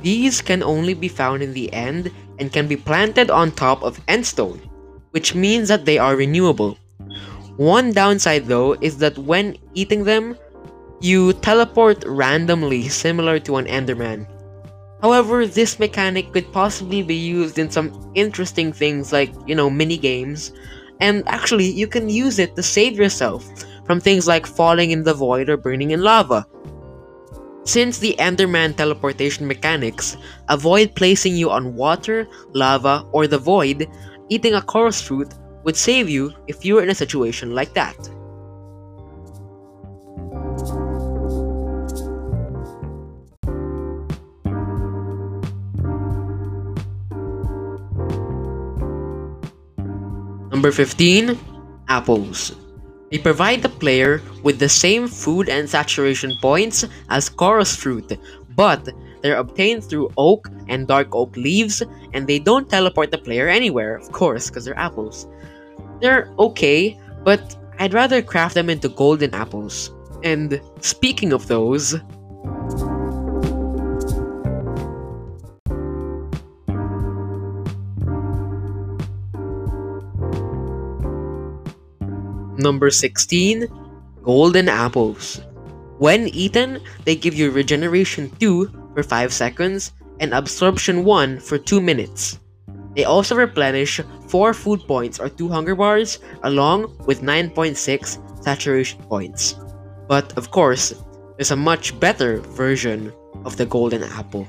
These 0.00 0.40
can 0.40 0.62
only 0.62 0.94
be 0.94 1.08
found 1.08 1.42
in 1.42 1.52
the 1.52 1.70
end 1.70 2.10
and 2.38 2.50
can 2.50 2.66
be 2.66 2.76
planted 2.76 3.30
on 3.30 3.50
top 3.52 3.82
of 3.82 4.04
endstone, 4.06 4.58
which 5.10 5.34
means 5.34 5.68
that 5.68 5.84
they 5.84 5.98
are 5.98 6.16
renewable. 6.16 6.78
One 7.58 7.92
downside 7.92 8.46
though 8.46 8.72
is 8.80 8.96
that 8.98 9.18
when 9.18 9.58
eating 9.74 10.04
them, 10.04 10.38
you 11.02 11.34
teleport 11.34 12.04
randomly 12.06 12.88
similar 12.88 13.38
to 13.40 13.56
an 13.56 13.66
Enderman. 13.66 14.26
However, 15.02 15.46
this 15.46 15.78
mechanic 15.78 16.32
could 16.32 16.50
possibly 16.52 17.02
be 17.02 17.14
used 17.14 17.58
in 17.58 17.70
some 17.70 17.92
interesting 18.14 18.72
things 18.72 19.12
like, 19.12 19.30
you 19.46 19.54
know, 19.54 19.68
mini 19.68 19.98
games, 19.98 20.52
and 21.00 21.22
actually 21.28 21.70
you 21.70 21.86
can 21.86 22.08
use 22.08 22.38
it 22.38 22.56
to 22.56 22.62
save 22.62 22.96
yourself 22.96 23.46
from 23.84 24.00
things 24.00 24.26
like 24.26 24.46
falling 24.46 24.90
in 24.90 25.04
the 25.04 25.14
void 25.14 25.48
or 25.50 25.56
burning 25.56 25.90
in 25.90 26.02
lava. 26.02 26.46
Since 27.68 27.98
the 27.98 28.16
Enderman 28.18 28.74
teleportation 28.74 29.46
mechanics 29.46 30.16
avoid 30.48 30.94
placing 30.94 31.36
you 31.36 31.50
on 31.50 31.76
water, 31.76 32.26
lava, 32.54 33.04
or 33.12 33.26
the 33.26 33.36
void, 33.36 33.86
eating 34.30 34.54
a 34.54 34.62
chorus 34.62 35.02
fruit 35.02 35.34
would 35.64 35.76
save 35.76 36.08
you 36.08 36.32
if 36.46 36.64
you 36.64 36.76
were 36.76 36.82
in 36.82 36.88
a 36.88 36.94
situation 36.94 37.54
like 37.54 37.74
that. 37.74 37.94
Number 50.50 50.72
15 50.72 51.38
Apples. 51.88 52.57
They 53.10 53.18
provide 53.18 53.62
the 53.62 53.70
player 53.70 54.20
with 54.42 54.58
the 54.58 54.68
same 54.68 55.08
food 55.08 55.48
and 55.48 55.68
saturation 55.68 56.34
points 56.42 56.84
as 57.08 57.28
chorus 57.28 57.74
fruit, 57.74 58.18
but 58.54 58.88
they're 59.22 59.38
obtained 59.38 59.84
through 59.84 60.12
oak 60.16 60.50
and 60.68 60.86
dark 60.86 61.14
oak 61.14 61.36
leaves, 61.36 61.82
and 62.12 62.26
they 62.26 62.38
don't 62.38 62.68
teleport 62.68 63.10
the 63.10 63.18
player 63.18 63.48
anywhere, 63.48 63.96
of 63.96 64.12
course, 64.12 64.48
because 64.48 64.64
they're 64.64 64.78
apples. 64.78 65.26
They're 66.00 66.32
okay, 66.38 66.98
but 67.24 67.56
I'd 67.78 67.94
rather 67.94 68.22
craft 68.22 68.54
them 68.54 68.68
into 68.68 68.88
golden 68.88 69.34
apples. 69.34 69.90
And 70.22 70.60
speaking 70.80 71.32
of 71.32 71.46
those, 71.46 71.96
Number 82.58 82.90
16 82.90 83.70
Golden 84.22 84.68
Apples. 84.68 85.40
When 85.98 86.26
eaten, 86.34 86.82
they 87.04 87.14
give 87.14 87.34
you 87.34 87.50
Regeneration 87.50 88.30
2 88.40 88.92
for 88.94 89.02
5 89.02 89.32
seconds 89.32 89.92
and 90.18 90.34
Absorption 90.34 91.04
1 91.04 91.38
for 91.38 91.56
2 91.56 91.80
minutes. 91.80 92.40
They 92.96 93.04
also 93.04 93.36
replenish 93.36 94.00
4 94.26 94.52
food 94.54 94.80
points 94.88 95.20
or 95.20 95.28
2 95.28 95.48
hunger 95.48 95.76
bars 95.76 96.18
along 96.42 96.98
with 97.06 97.22
9.6 97.22 97.78
saturation 98.42 99.00
points. 99.04 99.54
But 100.08 100.36
of 100.36 100.50
course, 100.50 100.92
there's 101.36 101.52
a 101.52 101.56
much 101.56 101.94
better 102.00 102.40
version 102.58 103.12
of 103.44 103.56
the 103.56 103.66
golden 103.66 104.02
apple. 104.02 104.48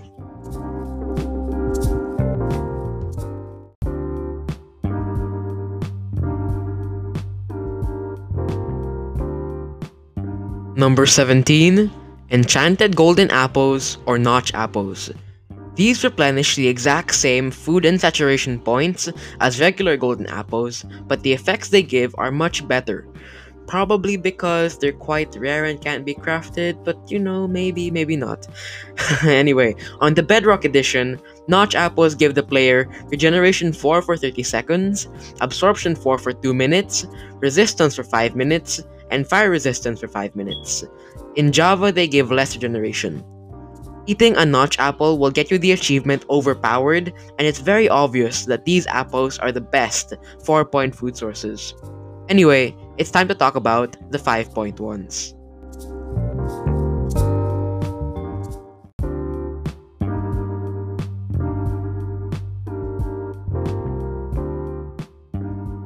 Number 10.79 11.05
17 11.05 11.91
Enchanted 12.31 12.95
Golden 12.95 13.29
Apples 13.31 13.97
or 14.05 14.17
Notch 14.17 14.53
Apples. 14.53 15.11
These 15.75 16.05
replenish 16.05 16.55
the 16.55 16.69
exact 16.69 17.15
same 17.15 17.51
food 17.51 17.83
and 17.83 17.99
saturation 17.99 18.57
points 18.61 19.09
as 19.41 19.59
regular 19.59 19.97
golden 19.97 20.27
apples, 20.27 20.85
but 21.05 21.21
the 21.21 21.33
effects 21.33 21.67
they 21.67 21.83
give 21.83 22.15
are 22.17 22.31
much 22.31 22.65
better. 22.65 23.05
Probably 23.67 24.15
because 24.15 24.77
they're 24.77 24.93
quite 24.93 25.35
rare 25.35 25.65
and 25.65 25.81
can't 25.81 26.05
be 26.05 26.13
crafted, 26.13 26.81
but 26.85 26.97
you 27.11 27.19
know, 27.19 27.45
maybe, 27.45 27.91
maybe 27.91 28.15
not. 28.15 28.47
anyway, 29.27 29.75
on 29.99 30.13
the 30.13 30.23
Bedrock 30.23 30.63
Edition, 30.63 31.19
Notch 31.49 31.75
Apples 31.75 32.15
give 32.15 32.35
the 32.35 32.43
player 32.43 32.87
Regeneration 33.11 33.73
4 33.73 34.01
for 34.01 34.15
30 34.15 34.43
seconds, 34.43 35.09
Absorption 35.41 35.93
4 35.93 36.17
for 36.17 36.31
2 36.31 36.53
minutes, 36.53 37.05
Resistance 37.41 37.97
for 37.97 38.03
5 38.05 38.37
minutes, 38.37 38.81
and 39.11 39.27
fire 39.27 39.49
resistance 39.49 39.99
for 39.99 40.07
5 40.07 40.35
minutes. 40.35 40.83
In 41.35 41.51
Java, 41.51 41.91
they 41.91 42.07
give 42.07 42.31
lesser 42.31 42.57
regeneration. 42.57 43.23
Eating 44.07 44.35
a 44.37 44.45
notch 44.45 44.79
apple 44.79 45.19
will 45.19 45.29
get 45.29 45.51
you 45.51 45.59
the 45.59 45.71
achievement 45.71 46.25
Overpowered, 46.29 47.13
and 47.37 47.47
it's 47.47 47.59
very 47.59 47.87
obvious 47.87 48.45
that 48.45 48.65
these 48.65 48.87
apples 48.87 49.37
are 49.37 49.51
the 49.51 49.61
best 49.61 50.13
4 50.43 50.65
point 50.65 50.95
food 50.95 51.15
sources. 51.15 51.75
Anyway, 52.27 52.75
it's 52.97 53.11
time 53.11 53.27
to 53.27 53.35
talk 53.35 53.55
about 53.55 53.97
the 54.11 54.19
5 54.19 54.53
point 54.53 54.79
ones. 54.79 55.35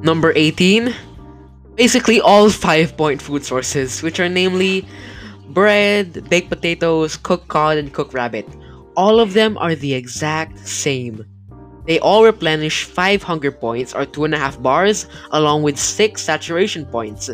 Number 0.04 0.32
18 0.36 0.94
basically 1.76 2.20
all 2.20 2.50
five 2.50 2.96
point 2.96 3.20
food 3.20 3.44
sources, 3.44 4.02
which 4.02 4.20
are 4.20 4.28
namely 4.28 4.86
bread, 5.48 6.28
baked 6.30 6.48
potatoes, 6.48 7.16
cooked 7.16 7.48
cod, 7.48 7.78
and 7.78 7.92
cooked 7.92 8.14
rabbit. 8.14 8.46
All 8.96 9.20
of 9.20 9.32
them 9.32 9.58
are 9.58 9.74
the 9.74 9.94
exact 9.94 10.58
same. 10.58 11.24
They 11.86 11.98
all 11.98 12.24
replenish 12.24 12.84
5 12.84 13.22
hunger 13.22 13.52
points 13.52 13.94
or 13.94 14.06
2.5 14.06 14.62
bars, 14.62 15.06
along 15.32 15.62
with 15.64 15.78
6 15.78 16.20
saturation 16.20 16.86
points. 16.86 17.28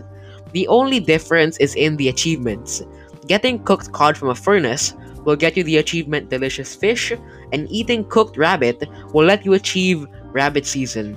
The 0.53 0.67
only 0.67 0.99
difference 0.99 1.57
is 1.59 1.77
in 1.77 1.97
the 1.97 2.09
achievements. 2.09 2.83
Getting 3.29 3.63
cooked 3.63 3.93
cod 3.93 4.17
from 4.17 4.31
a 4.31 4.35
furnace 4.35 4.95
will 5.25 5.37
get 5.37 5.57
you 5.57 5.63
the 5.63 5.77
achievement 5.77 6.31
Delicious 6.31 6.75
Fish, 6.75 7.13
and 7.53 7.71
eating 7.71 8.05
cooked 8.09 8.37
rabbit 8.37 8.83
will 9.13 9.25
let 9.25 9.45
you 9.45 9.53
achieve 9.55 10.09
Rabbit 10.33 10.67
Season. 10.67 11.17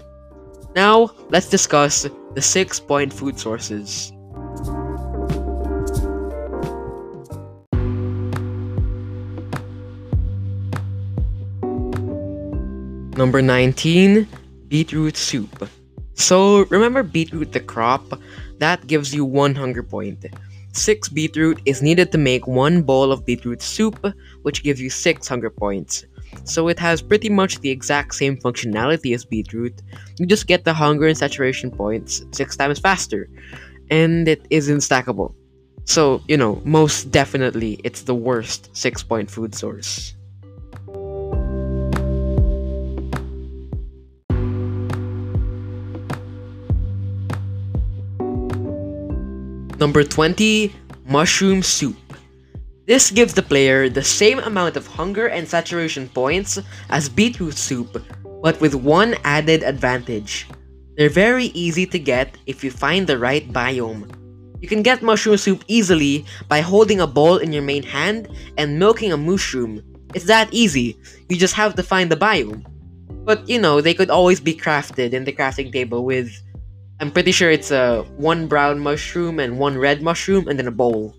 Now, 0.75 1.11
let's 1.29 1.49
discuss 1.49 2.07
the 2.33 2.41
six 2.41 2.79
point 2.79 3.13
food 3.13 3.39
sources. 3.39 4.11
Number 13.15 13.43
19 13.43 14.27
Beetroot 14.67 15.15
Soup. 15.15 15.69
So 16.15 16.65
remember 16.65 17.03
beetroot 17.03 17.51
the 17.51 17.59
crop? 17.59 18.19
That 18.57 18.87
gives 18.87 19.13
you 19.13 19.25
one 19.25 19.53
hunger 19.53 19.83
point. 19.83 20.25
6 20.71 21.09
beetroot 21.09 21.61
is 21.65 21.83
needed 21.83 22.11
to 22.11 22.17
make 22.17 22.47
one 22.47 22.81
bowl 22.81 23.11
of 23.11 23.25
beetroot 23.25 23.61
soup, 23.61 24.03
which 24.41 24.63
gives 24.63 24.81
you 24.81 24.89
6 24.89 25.27
hunger 25.27 25.51
points. 25.51 26.05
So 26.45 26.67
it 26.67 26.77
has 26.79 27.01
pretty 27.01 27.29
much 27.29 27.59
the 27.61 27.69
exact 27.69 28.15
same 28.15 28.37
functionality 28.37 29.15
as 29.15 29.25
beetroot. 29.25 29.81
You 30.19 30.25
just 30.25 30.45
get 30.45 30.65
the 30.65 30.73
hunger 30.73 31.07
and 31.07 31.17
saturation 31.17 31.71
points 31.71 32.23
6 32.31 32.57
times 32.57 32.79
faster. 32.79 33.29
And 33.89 34.27
it 34.27 34.45
isn't 34.49 34.79
stackable. 34.79 35.33
So, 35.85 36.21
you 36.27 36.37
know, 36.37 36.61
most 36.63 37.11
definitely 37.11 37.79
it's 37.83 38.03
the 38.03 38.15
worst 38.15 38.69
6 38.75 39.03
point 39.03 39.31
food 39.31 39.55
source. 39.55 40.15
Number 49.79 50.03
20, 50.03 50.73
Mushroom 51.05 51.61
Soup. 51.61 52.02
This 52.85 53.11
gives 53.11 53.33
the 53.33 53.41
player 53.41 53.87
the 53.87 54.03
same 54.03 54.39
amount 54.39 54.75
of 54.75 54.87
hunger 54.87 55.27
and 55.27 55.47
saturation 55.47 56.09
points 56.09 56.59
as 56.89 57.07
beetroot 57.07 57.55
soup, 57.55 58.03
but 58.41 58.59
with 58.59 58.75
one 58.75 59.15
added 59.23 59.63
advantage. 59.63 60.47
They're 60.97 61.09
very 61.09 61.45
easy 61.55 61.85
to 61.87 61.97
get 61.97 62.37
if 62.45 62.61
you 62.61 62.71
find 62.71 63.07
the 63.07 63.17
right 63.17 63.47
biome. 63.47 64.11
You 64.59 64.67
can 64.67 64.83
get 64.83 65.01
mushroom 65.01 65.37
soup 65.37 65.63
easily 65.67 66.25
by 66.49 66.59
holding 66.59 66.99
a 66.99 67.07
bowl 67.07 67.37
in 67.37 67.53
your 67.53 67.63
main 67.63 67.83
hand 67.83 68.27
and 68.57 68.77
milking 68.77 69.13
a 69.13 69.17
mooshroom. 69.17 69.81
It's 70.13 70.25
that 70.25 70.53
easy, 70.53 70.99
you 71.29 71.37
just 71.37 71.55
have 71.55 71.75
to 71.75 71.83
find 71.83 72.11
the 72.11 72.19
biome. 72.19 72.67
But 73.23 73.47
you 73.47 73.59
know, 73.59 73.79
they 73.79 73.93
could 73.93 74.09
always 74.09 74.41
be 74.41 74.53
crafted 74.53 75.13
in 75.13 75.23
the 75.23 75.31
crafting 75.31 75.71
table 75.71 76.03
with 76.03 76.29
I'm 76.99 77.11
pretty 77.11 77.31
sure 77.31 77.49
it's 77.49 77.71
a 77.71 78.03
one 78.17 78.47
brown 78.47 78.79
mushroom 78.79 79.39
and 79.39 79.57
one 79.57 79.77
red 79.77 80.01
mushroom 80.01 80.47
and 80.47 80.59
then 80.59 80.67
a 80.67 80.71
bowl. 80.71 81.15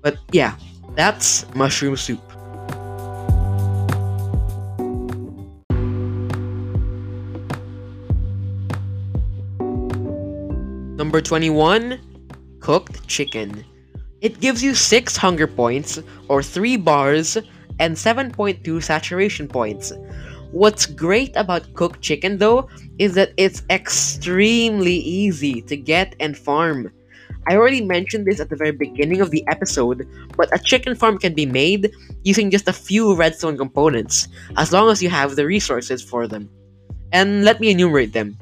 But 0.00 0.18
yeah, 0.30 0.56
that's 0.94 1.46
mushroom 1.54 1.96
soup. 1.96 2.20
Number 10.96 11.20
21, 11.20 11.98
cooked 12.60 13.06
chicken. 13.08 13.64
It 14.20 14.38
gives 14.40 14.62
you 14.62 14.74
6 14.74 15.16
hunger 15.16 15.48
points, 15.48 15.98
or 16.28 16.42
3 16.42 16.76
bars, 16.76 17.36
and 17.80 17.96
7.2 17.96 18.82
saturation 18.82 19.48
points. 19.48 19.92
What's 20.52 20.86
great 20.86 21.32
about 21.34 21.72
cooked 21.74 22.02
chicken 22.02 22.38
though 22.38 22.68
is 22.98 23.14
that 23.14 23.32
it's 23.36 23.62
extremely 23.70 24.94
easy 24.94 25.62
to 25.62 25.76
get 25.76 26.14
and 26.20 26.36
farm. 26.36 26.92
I 27.48 27.56
already 27.56 27.80
mentioned 27.80 28.26
this 28.26 28.40
at 28.40 28.50
the 28.50 28.56
very 28.56 28.70
beginning 28.70 29.20
of 29.20 29.30
the 29.30 29.44
episode, 29.48 30.06
but 30.36 30.54
a 30.54 30.62
chicken 30.62 30.94
farm 30.94 31.18
can 31.18 31.34
be 31.34 31.46
made 31.46 31.92
using 32.22 32.50
just 32.50 32.68
a 32.68 32.72
few 32.72 33.14
redstone 33.14 33.56
components, 33.56 34.28
as 34.56 34.72
long 34.72 34.90
as 34.90 35.02
you 35.02 35.10
have 35.10 35.34
the 35.34 35.46
resources 35.46 36.02
for 36.02 36.28
them. 36.28 36.48
And 37.12 37.44
let 37.44 37.60
me 37.60 37.70
enumerate 37.70 38.12
them. 38.12 38.38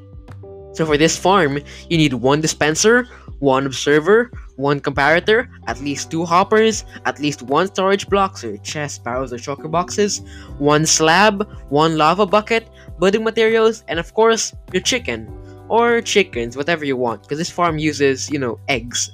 So 0.73 0.87
for 0.87 0.97
this 0.97 1.16
farm, 1.16 1.59
you 1.88 1.97
need 1.97 2.14
one 2.14 2.40
dispenser, 2.40 3.09
one 3.40 3.66
observer, 3.66 4.30
one 4.57 4.80
comparator, 4.80 5.49
at 5.66 5.80
least 5.80 6.11
two 6.11 6.26
hoppers, 6.26 6.85
at 7.07 7.19
least 7.19 7.42
one 7.42 7.66
storage 7.69 8.07
block, 8.09 8.37
so 8.37 8.49
your 8.49 8.59
chest, 8.59 9.02
barrels, 9.02 9.33
or 9.33 9.37
shulker 9.37 9.71
boxes, 9.71 10.21
one 10.59 10.85
slab, 10.85 11.49
one 11.71 11.97
lava 11.97 12.26
bucket, 12.26 12.69
building 12.99 13.25
materials, 13.25 13.83
and 13.88 13.99
of 13.99 14.12
course, 14.12 14.54
your 14.73 14.83
chicken. 14.83 15.26
Or 15.71 16.03
chickens, 16.03 16.57
whatever 16.57 16.85
you 16.85 16.97
want, 16.97 17.23
because 17.23 17.39
this 17.39 17.49
farm 17.49 17.79
uses, 17.79 18.29
you 18.29 18.41
know, 18.41 18.59
eggs. 18.67 19.12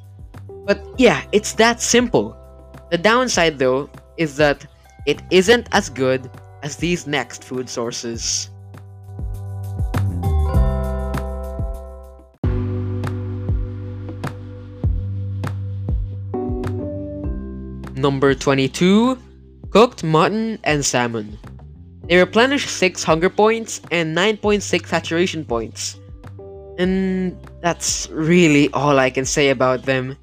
But 0.65 0.81
yeah, 0.97 1.23
it's 1.31 1.53
that 1.61 1.83
simple. 1.83 2.35
The 2.91 2.97
downside 2.97 3.59
though 3.59 3.91
is 4.17 4.37
that 4.39 4.67
it 5.05 5.21
isn't 5.31 5.69
as 5.73 5.91
good 5.91 6.31
as 6.63 6.77
these 6.77 7.07
next 7.07 7.45
food 7.45 7.69
sources. 7.69 8.49
Number 17.95 18.35
22 18.35 19.19
Cooked 19.69 20.05
mutton 20.05 20.59
and 20.65 20.85
salmon. 20.85 21.39
They 22.09 22.17
replenish 22.17 22.67
6 22.71 23.05
hunger 23.05 23.29
points 23.29 23.83
and 23.91 24.17
9.6 24.17 24.87
saturation 24.87 25.45
points. 25.45 26.01
And 26.79 27.37
that's 27.63 28.09
really 28.11 28.71
all 28.73 28.99
I 28.99 29.11
can 29.11 29.25
say 29.25 29.51
about 29.51 29.85
them. 29.85 30.17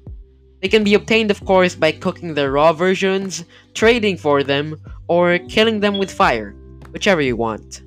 They 0.62 0.68
can 0.68 0.84
be 0.84 0.94
obtained, 0.94 1.30
of 1.30 1.44
course, 1.44 1.74
by 1.74 1.92
cooking 1.92 2.34
the 2.34 2.50
raw 2.50 2.72
versions, 2.72 3.44
trading 3.74 4.16
for 4.16 4.42
them, 4.42 4.80
or 5.08 5.38
killing 5.50 5.80
them 5.80 5.98
with 5.98 6.10
fire, 6.10 6.54
whichever 6.90 7.20
you 7.20 7.36
want. 7.36 7.82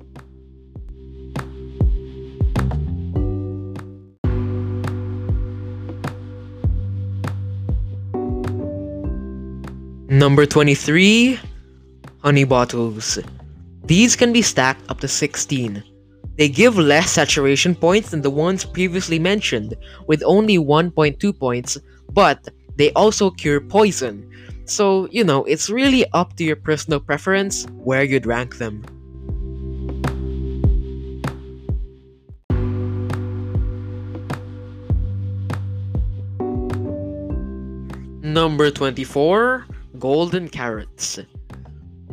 Number 10.10 10.46
23 10.46 11.38
Honey 12.22 12.44
Bottles. 12.44 13.18
These 13.84 14.16
can 14.16 14.32
be 14.32 14.42
stacked 14.42 14.88
up 14.90 15.00
to 15.00 15.08
16. 15.08 15.82
They 16.38 16.48
give 16.48 16.78
less 16.78 17.10
saturation 17.10 17.74
points 17.74 18.10
than 18.10 18.22
the 18.22 18.30
ones 18.30 18.64
previously 18.64 19.18
mentioned, 19.18 19.74
with 20.06 20.22
only 20.24 20.56
1.2 20.56 21.36
points, 21.36 21.76
but 22.12 22.48
they 22.76 22.92
also 22.92 23.28
cure 23.28 23.60
poison. 23.60 24.30
So, 24.64 25.08
you 25.10 25.24
know, 25.24 25.42
it's 25.44 25.68
really 25.68 26.06
up 26.12 26.36
to 26.36 26.44
your 26.44 26.54
personal 26.54 27.00
preference 27.00 27.66
where 27.82 28.04
you'd 28.04 28.24
rank 28.24 28.58
them. 28.58 28.84
Number 38.22 38.70
24 38.70 39.66
golden 39.98 40.48
carrots. 40.48 41.18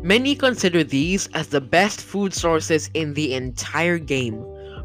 Many 0.06 0.36
consider 0.36 0.84
these 0.84 1.26
as 1.34 1.48
the 1.48 1.60
best 1.60 2.00
food 2.00 2.32
sources 2.32 2.92
in 2.94 3.16
the 3.16 3.34
entire 3.34 3.98
game, 3.98 4.38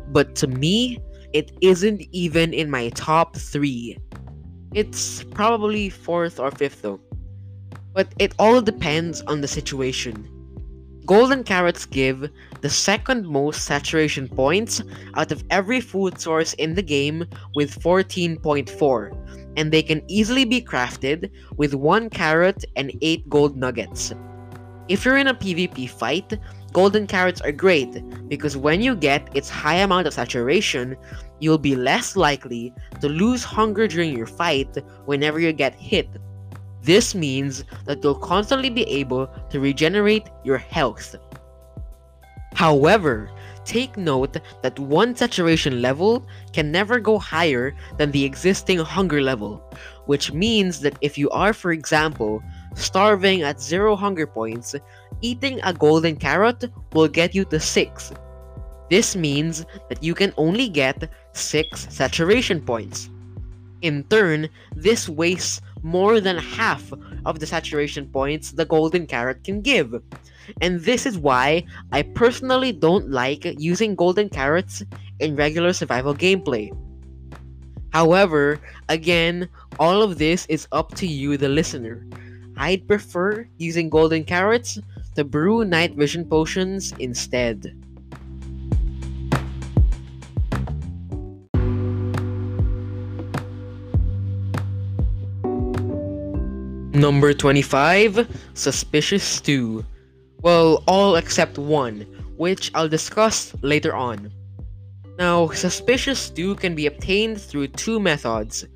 but 0.08 0.34
to 0.36 0.46
me, 0.46 0.98
it 1.34 1.52
isn't 1.60 2.00
even 2.12 2.54
in 2.54 2.70
my 2.70 2.88
top 2.94 3.36
3. 3.36 3.98
It's 4.72 5.22
probably 5.24 5.90
4th 5.90 6.40
or 6.40 6.50
5th 6.50 6.80
though. 6.80 7.00
But 7.92 8.14
it 8.18 8.32
all 8.38 8.62
depends 8.62 9.20
on 9.26 9.42
the 9.42 9.46
situation. 9.46 10.26
Golden 11.04 11.44
carrots 11.44 11.84
give 11.84 12.30
the 12.62 12.70
second 12.70 13.26
most 13.26 13.66
saturation 13.66 14.26
points 14.26 14.82
out 15.16 15.32
of 15.32 15.44
every 15.50 15.82
food 15.82 16.18
source 16.18 16.54
in 16.54 16.72
the 16.72 16.82
game 16.82 17.26
with 17.54 17.78
14.4, 17.82 19.52
and 19.58 19.70
they 19.70 19.82
can 19.82 20.02
easily 20.08 20.46
be 20.46 20.62
crafted 20.62 21.30
with 21.58 21.74
1 21.74 22.08
carrot 22.08 22.64
and 22.74 22.90
8 23.02 23.28
gold 23.28 23.58
nuggets. 23.58 24.14
If 24.90 25.04
you're 25.04 25.18
in 25.18 25.28
a 25.28 25.34
PvP 25.34 25.88
fight, 25.88 26.36
golden 26.72 27.06
carrots 27.06 27.40
are 27.40 27.52
great 27.52 28.02
because 28.28 28.56
when 28.56 28.80
you 28.80 28.96
get 28.96 29.30
its 29.36 29.48
high 29.48 29.76
amount 29.76 30.08
of 30.08 30.14
saturation, 30.14 30.96
you'll 31.38 31.58
be 31.58 31.76
less 31.76 32.16
likely 32.16 32.74
to 33.00 33.08
lose 33.08 33.44
hunger 33.44 33.86
during 33.86 34.16
your 34.16 34.26
fight 34.26 34.76
whenever 35.04 35.38
you 35.38 35.52
get 35.52 35.76
hit. 35.76 36.08
This 36.82 37.14
means 37.14 37.62
that 37.84 38.02
you'll 38.02 38.16
constantly 38.18 38.68
be 38.68 38.82
able 38.82 39.30
to 39.50 39.60
regenerate 39.60 40.28
your 40.42 40.58
health. 40.58 41.14
However, 42.54 43.30
take 43.64 43.96
note 43.96 44.38
that 44.62 44.76
one 44.76 45.14
saturation 45.14 45.80
level 45.80 46.26
can 46.52 46.72
never 46.72 46.98
go 46.98 47.16
higher 47.16 47.76
than 47.96 48.10
the 48.10 48.24
existing 48.24 48.78
hunger 48.80 49.22
level, 49.22 49.62
which 50.06 50.32
means 50.32 50.80
that 50.80 50.98
if 51.00 51.16
you 51.16 51.30
are, 51.30 51.52
for 51.52 51.70
example, 51.70 52.42
starving 52.74 53.42
at 53.42 53.60
0 53.60 53.96
hunger 53.96 54.26
points, 54.26 54.74
eating 55.20 55.60
a 55.62 55.72
golden 55.72 56.16
carrot 56.16 56.64
will 56.92 57.08
get 57.08 57.34
you 57.34 57.44
to 57.46 57.60
6. 57.60 58.12
This 58.90 59.14
means 59.14 59.64
that 59.88 60.02
you 60.02 60.14
can 60.14 60.34
only 60.36 60.68
get 60.68 61.10
6 61.32 61.86
saturation 61.90 62.60
points. 62.60 63.08
In 63.82 64.04
turn, 64.04 64.48
this 64.74 65.08
wastes 65.08 65.60
more 65.82 66.20
than 66.20 66.36
half 66.36 66.92
of 67.24 67.38
the 67.38 67.46
saturation 67.46 68.06
points 68.08 68.52
the 68.52 68.64
golden 68.64 69.06
carrot 69.06 69.44
can 69.44 69.62
give. 69.62 69.94
And 70.60 70.80
this 70.80 71.06
is 71.06 71.16
why 71.16 71.64
I 71.92 72.02
personally 72.02 72.72
don't 72.72 73.10
like 73.10 73.44
using 73.58 73.94
golden 73.94 74.28
carrots 74.28 74.82
in 75.20 75.36
regular 75.36 75.72
survival 75.72 76.14
gameplay. 76.14 76.70
However, 77.92 78.60
again, 78.88 79.48
all 79.78 80.02
of 80.02 80.18
this 80.18 80.46
is 80.46 80.68
up 80.72 80.94
to 80.96 81.06
you, 81.06 81.36
the 81.36 81.48
listener. 81.48 82.06
I'd 82.60 82.86
prefer 82.86 83.48
using 83.56 83.88
golden 83.88 84.22
carrots 84.22 84.78
to 85.16 85.24
brew 85.24 85.64
night 85.64 85.94
vision 85.94 86.26
potions 86.26 86.92
instead. 86.98 87.74
Number 96.92 97.32
25, 97.32 98.28
Suspicious 98.52 99.24
Stew. 99.24 99.82
Well, 100.42 100.84
all 100.86 101.16
except 101.16 101.56
one, 101.56 102.02
which 102.36 102.70
I'll 102.74 102.90
discuss 102.90 103.54
later 103.62 103.94
on. 103.94 104.30
Now, 105.18 105.48
Suspicious 105.48 106.18
Stew 106.18 106.56
can 106.56 106.74
be 106.74 106.84
obtained 106.84 107.40
through 107.40 107.68
two 107.68 107.98
methods 107.98 108.66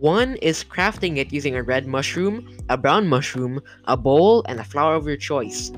one 0.00 0.36
is 0.36 0.64
crafting 0.64 1.18
it 1.18 1.32
using 1.32 1.54
a 1.54 1.62
red 1.62 1.86
mushroom, 1.86 2.56
a 2.70 2.76
brown 2.76 3.06
mushroom, 3.06 3.60
a 3.84 3.96
bowl, 3.96 4.42
and 4.48 4.58
a 4.58 4.64
flower 4.64 4.94
of 4.94 5.06
your 5.06 5.18
choice. 5.18 5.70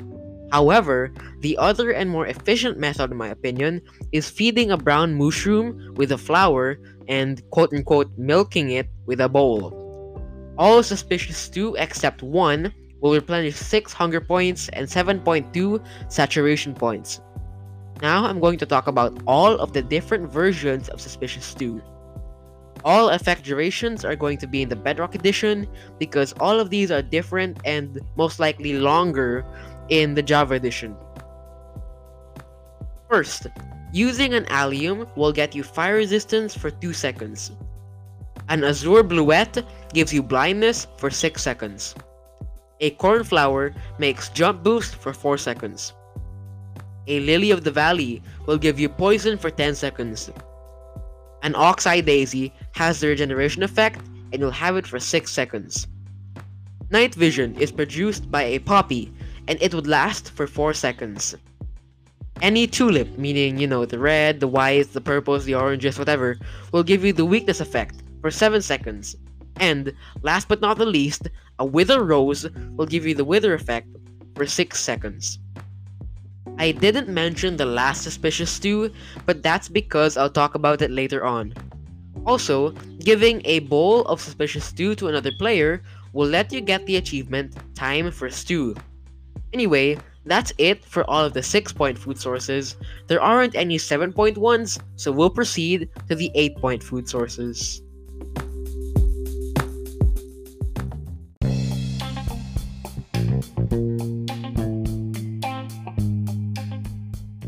However, 0.52 1.12
the 1.40 1.58
other 1.58 1.90
and 1.90 2.08
more 2.08 2.26
efficient 2.26 2.78
method, 2.78 3.10
in 3.10 3.16
my 3.16 3.28
opinion, 3.28 3.82
is 4.12 4.30
feeding 4.30 4.70
a 4.70 4.76
brown 4.76 5.18
mooshroom 5.18 5.96
with 5.96 6.12
a 6.12 6.18
flower 6.18 6.78
and 7.08 7.42
quote 7.50 7.72
unquote 7.72 8.10
milking 8.16 8.70
it 8.70 8.88
with 9.06 9.20
a 9.20 9.28
bowl. 9.28 9.74
All 10.56 10.82
suspicious 10.82 11.36
stew 11.36 11.74
except 11.76 12.22
one 12.22 12.72
will 13.00 13.14
replenish 13.14 13.56
6 13.56 13.92
hunger 13.92 14.20
points 14.20 14.68
and 14.68 14.86
7.2 14.86 15.84
saturation 16.08 16.74
points. 16.74 17.20
Now 18.00 18.24
I'm 18.26 18.38
going 18.38 18.58
to 18.58 18.66
talk 18.66 18.86
about 18.86 19.20
all 19.26 19.58
of 19.58 19.72
the 19.72 19.82
different 19.82 20.30
versions 20.30 20.88
of 20.90 21.00
Suspicious 21.00 21.44
Stew. 21.44 21.82
All 22.84 23.10
effect 23.10 23.44
durations 23.44 24.04
are 24.04 24.16
going 24.16 24.38
to 24.38 24.46
be 24.46 24.62
in 24.62 24.68
the 24.68 24.76
Bedrock 24.76 25.14
Edition 25.14 25.68
because 25.98 26.34
all 26.40 26.58
of 26.58 26.70
these 26.70 26.90
are 26.90 27.02
different 27.02 27.58
and 27.64 28.00
most 28.16 28.40
likely 28.40 28.74
longer 28.74 29.44
in 29.88 30.14
the 30.14 30.22
Java 30.22 30.54
Edition. 30.54 30.96
First, 33.08 33.46
using 33.92 34.34
an 34.34 34.46
allium 34.46 35.06
will 35.16 35.32
get 35.32 35.54
you 35.54 35.62
fire 35.62 35.96
resistance 35.96 36.56
for 36.56 36.70
2 36.70 36.92
seconds. 36.92 37.52
An 38.48 38.64
Azure 38.64 39.04
Bluet 39.04 39.64
gives 39.92 40.12
you 40.12 40.22
blindness 40.22 40.88
for 40.96 41.10
6 41.10 41.40
seconds. 41.40 41.94
A 42.80 42.90
cornflower 42.90 43.72
makes 43.98 44.28
jump 44.30 44.64
boost 44.64 44.96
for 44.96 45.12
4 45.12 45.38
seconds. 45.38 45.92
A 47.06 47.20
Lily 47.20 47.50
of 47.52 47.62
the 47.62 47.70
Valley 47.70 48.22
will 48.46 48.58
give 48.58 48.80
you 48.80 48.88
poison 48.88 49.38
for 49.38 49.50
10 49.50 49.74
seconds. 49.76 50.30
An 51.42 51.54
Oxeye 51.56 52.00
Daisy 52.00 52.52
has 52.72 53.00
the 53.00 53.08
regeneration 53.08 53.62
effect 53.62 54.00
and 54.32 54.40
you'll 54.40 54.50
have 54.50 54.76
it 54.76 54.86
for 54.86 55.00
6 55.00 55.30
seconds. 55.30 55.88
Night 56.90 57.14
Vision 57.14 57.56
is 57.56 57.72
produced 57.72 58.30
by 58.30 58.42
a 58.42 58.60
poppy 58.60 59.12
and 59.48 59.60
it 59.60 59.74
would 59.74 59.86
last 59.86 60.30
for 60.30 60.46
4 60.46 60.72
seconds. 60.72 61.34
Any 62.40 62.66
tulip, 62.66 63.18
meaning, 63.18 63.58
you 63.58 63.66
know, 63.66 63.84
the 63.84 63.98
red, 63.98 64.40
the 64.40 64.48
whites, 64.48 64.90
the 64.90 65.00
purples, 65.00 65.44
the 65.44 65.54
oranges, 65.54 65.98
whatever, 65.98 66.38
will 66.72 66.82
give 66.82 67.04
you 67.04 67.12
the 67.12 67.24
weakness 67.24 67.60
effect 67.60 68.02
for 68.20 68.30
7 68.30 68.62
seconds. 68.62 69.16
And, 69.56 69.92
last 70.22 70.48
but 70.48 70.60
not 70.60 70.78
the 70.78 70.86
least, 70.86 71.28
a 71.58 71.64
Wither 71.64 72.02
Rose 72.02 72.48
will 72.76 72.86
give 72.86 73.06
you 73.06 73.14
the 73.14 73.24
Wither 73.24 73.54
effect 73.54 73.88
for 74.34 74.46
6 74.46 74.80
seconds. 74.80 75.38
I 76.58 76.72
didn't 76.72 77.08
mention 77.08 77.56
the 77.56 77.66
last 77.66 78.02
suspicious 78.02 78.50
stew, 78.50 78.90
but 79.26 79.42
that's 79.42 79.68
because 79.68 80.16
I'll 80.16 80.30
talk 80.30 80.54
about 80.54 80.82
it 80.82 80.90
later 80.90 81.24
on. 81.24 81.54
Also, 82.24 82.70
giving 83.00 83.42
a 83.44 83.60
bowl 83.60 84.02
of 84.06 84.20
suspicious 84.20 84.64
stew 84.64 84.94
to 84.96 85.08
another 85.08 85.32
player 85.32 85.82
will 86.12 86.28
let 86.28 86.52
you 86.52 86.60
get 86.60 86.86
the 86.86 86.96
achievement 86.96 87.56
Time 87.74 88.10
for 88.10 88.30
Stew. 88.30 88.76
Anyway, 89.52 89.98
that's 90.24 90.52
it 90.58 90.84
for 90.84 91.02
all 91.10 91.24
of 91.24 91.32
the 91.32 91.42
6 91.42 91.72
point 91.72 91.98
food 91.98 92.18
sources. 92.18 92.76
There 93.08 93.20
aren't 93.20 93.56
any 93.56 93.78
7 93.78 94.12
point 94.12 94.38
ones, 94.38 94.78
so 94.96 95.10
we'll 95.10 95.30
proceed 95.30 95.88
to 96.08 96.14
the 96.14 96.30
8 96.34 96.56
point 96.58 96.82
food 96.82 97.08
sources. 97.08 97.82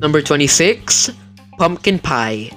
Number 0.04 0.20
26, 0.20 1.12
Pumpkin 1.56 1.98
Pie. 1.98 2.50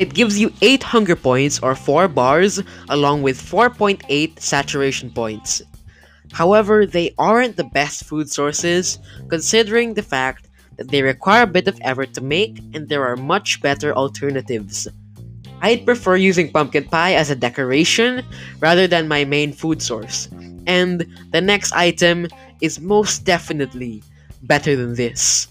It 0.00 0.14
gives 0.14 0.36
you 0.36 0.52
8 0.60 0.82
hunger 0.82 1.14
points 1.14 1.60
or 1.60 1.76
4 1.76 2.08
bars 2.08 2.60
along 2.88 3.22
with 3.22 3.40
4.8 3.40 4.02
saturation 4.40 5.08
points. 5.12 5.62
However, 6.32 6.86
they 6.86 7.14
aren't 7.16 7.54
the 7.54 7.70
best 7.70 8.02
food 8.02 8.28
sources 8.28 8.98
considering 9.30 9.94
the 9.94 10.02
fact 10.02 10.48
that 10.76 10.88
they 10.88 11.02
require 11.02 11.44
a 11.44 11.46
bit 11.46 11.68
of 11.68 11.78
effort 11.82 12.14
to 12.14 12.20
make 12.20 12.58
and 12.74 12.88
there 12.88 13.06
are 13.06 13.14
much 13.14 13.62
better 13.62 13.94
alternatives. 13.94 14.88
I'd 15.60 15.86
prefer 15.86 16.16
using 16.16 16.50
pumpkin 16.50 16.82
pie 16.82 17.14
as 17.14 17.30
a 17.30 17.36
decoration 17.36 18.24
rather 18.58 18.88
than 18.88 19.06
my 19.06 19.24
main 19.24 19.52
food 19.52 19.80
source. 19.80 20.26
And 20.66 21.06
the 21.30 21.40
next 21.40 21.70
item 21.74 22.26
is 22.60 22.80
most 22.80 23.24
definitely 23.24 24.02
better 24.42 24.74
than 24.74 24.96
this. 24.96 25.46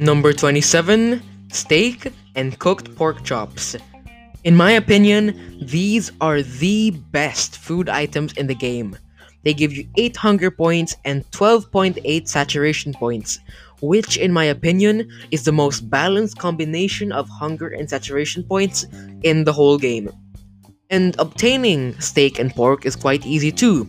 Number 0.00 0.32
27 0.32 1.22
Steak 1.52 2.10
and 2.34 2.58
cooked 2.58 2.96
pork 2.96 3.22
chops. 3.22 3.76
In 4.44 4.56
my 4.56 4.70
opinion, 4.70 5.58
these 5.60 6.10
are 6.22 6.40
the 6.40 6.92
best 7.12 7.58
food 7.58 7.90
items 7.90 8.32
in 8.32 8.46
the 8.46 8.54
game. 8.54 8.96
They 9.44 9.52
give 9.52 9.74
you 9.74 9.86
8 9.98 10.16
hunger 10.16 10.50
points 10.50 10.96
and 11.04 11.30
12.8 11.32 12.26
saturation 12.26 12.94
points, 12.94 13.40
which, 13.82 14.16
in 14.16 14.32
my 14.32 14.44
opinion, 14.44 15.06
is 15.32 15.44
the 15.44 15.52
most 15.52 15.90
balanced 15.90 16.38
combination 16.38 17.12
of 17.12 17.28
hunger 17.28 17.68
and 17.68 17.90
saturation 17.90 18.42
points 18.42 18.86
in 19.22 19.44
the 19.44 19.52
whole 19.52 19.76
game. 19.76 20.10
And 20.88 21.14
obtaining 21.18 21.92
steak 22.00 22.38
and 22.38 22.54
pork 22.54 22.86
is 22.86 22.96
quite 22.96 23.26
easy 23.26 23.52
too. 23.52 23.86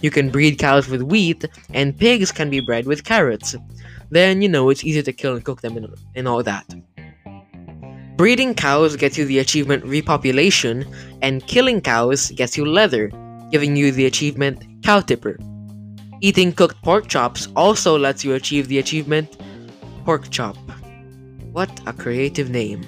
You 0.00 0.10
can 0.10 0.28
breed 0.28 0.58
cows 0.58 0.88
with 0.88 1.02
wheat, 1.02 1.44
and 1.72 1.96
pigs 1.96 2.32
can 2.32 2.50
be 2.50 2.58
bred 2.58 2.86
with 2.86 3.04
carrots 3.04 3.54
then 4.12 4.42
you 4.42 4.48
know 4.48 4.68
it's 4.68 4.84
easier 4.84 5.02
to 5.02 5.12
kill 5.12 5.34
and 5.34 5.44
cook 5.44 5.62
them 5.62 5.76
and, 5.76 5.88
and 6.14 6.28
all 6.28 6.42
that. 6.42 6.66
Breeding 8.16 8.54
cows 8.54 8.94
gets 8.94 9.16
you 9.16 9.24
the 9.24 9.38
achievement 9.38 9.84
repopulation, 9.84 10.86
and 11.22 11.44
killing 11.46 11.80
cows 11.80 12.30
gets 12.30 12.56
you 12.56 12.66
leather, 12.66 13.10
giving 13.50 13.74
you 13.74 13.90
the 13.90 14.06
achievement 14.06 14.64
cow 14.84 15.00
tipper. 15.00 15.38
Eating 16.20 16.52
cooked 16.52 16.80
pork 16.82 17.08
chops 17.08 17.48
also 17.56 17.98
lets 17.98 18.22
you 18.22 18.34
achieve 18.34 18.68
the 18.68 18.78
achievement 18.78 19.38
pork 20.04 20.30
chop. 20.30 20.56
What 21.52 21.70
a 21.86 21.92
creative 21.92 22.50
name, 22.50 22.84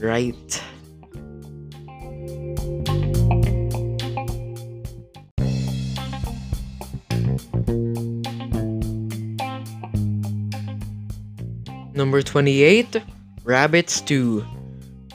right? 0.00 0.62
Number 11.94 12.22
28 12.22 13.02
Rabbit 13.44 13.90
Stew. 13.90 14.44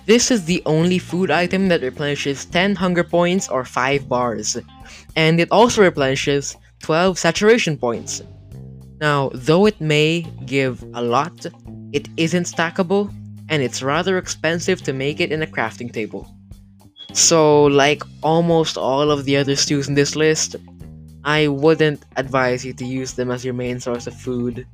This 0.06 0.30
is 0.30 0.46
the 0.46 0.62
only 0.66 1.00
food 1.00 1.32
item 1.32 1.70
that 1.70 1.82
replenishes 1.82 2.46
10 2.46 2.76
hunger 2.76 3.04
points 3.04 3.50
or 3.50 3.66
5 3.66 4.08
bars, 4.08 4.58
and 5.16 5.40
it 5.40 5.52
also 5.52 5.82
replenishes 5.82 6.56
12 6.80 7.18
saturation 7.18 7.78
points. 7.78 8.22
Now, 9.02 9.32
though 9.34 9.66
it 9.66 9.82
may 9.82 10.22
give 10.46 10.84
a 10.94 11.02
lot, 11.02 11.46
it 11.94 12.10
isn't 12.16 12.46
stackable, 12.46 13.12
and 13.50 13.64
it's 13.64 13.82
rather 13.82 14.18
expensive 14.18 14.82
to 14.84 14.94
make 14.94 15.20
it 15.20 15.32
in 15.32 15.42
a 15.42 15.48
crafting 15.48 15.92
table. 15.92 16.30
So, 17.14 17.66
like 17.66 18.04
almost 18.22 18.78
all 18.78 19.10
of 19.10 19.26
the 19.26 19.36
other 19.38 19.56
stews 19.56 19.88
in 19.88 19.96
this 19.96 20.16
list, 20.16 20.56
I 21.24 21.48
wouldn't 21.48 22.04
advise 22.16 22.64
you 22.64 22.74
to 22.74 22.86
use 22.86 23.14
them 23.14 23.32
as 23.32 23.44
your 23.44 23.56
main 23.56 23.80
source 23.80 24.06
of 24.06 24.14
food. 24.14 24.68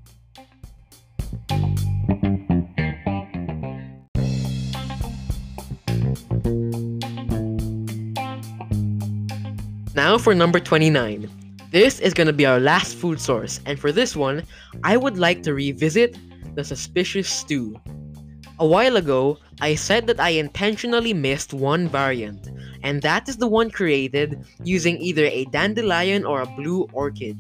Now 10.14 10.20
for 10.20 10.36
number 10.36 10.60
29. 10.60 11.28
This 11.72 12.00
is 12.00 12.14
gonna 12.14 12.32
be 12.32 12.46
our 12.46 12.60
last 12.60 12.96
food 12.96 13.20
source, 13.20 13.60
and 13.66 13.80
for 13.80 13.92
this 13.92 14.16
one, 14.16 14.44
I 14.84 14.96
would 14.96 15.18
like 15.18 15.42
to 15.42 15.56
revisit 15.56 16.16
the 16.54 16.64
suspicious 16.64 17.28
stew. 17.28 17.82
A 18.60 18.68
while 18.68 18.98
ago, 18.98 19.40
I 19.60 19.74
said 19.74 20.06
that 20.06 20.20
I 20.20 20.38
intentionally 20.38 21.16
missed 21.16 21.52
one 21.52 21.88
variant, 21.88 22.48
and 22.84 23.02
that 23.02 23.28
is 23.28 23.38
the 23.38 23.48
one 23.48 23.72
created 23.72 24.46
using 24.64 25.02
either 25.02 25.26
a 25.26 25.46
dandelion 25.46 26.26
or 26.26 26.42
a 26.42 26.54
blue 26.58 26.88
orchid. 26.94 27.40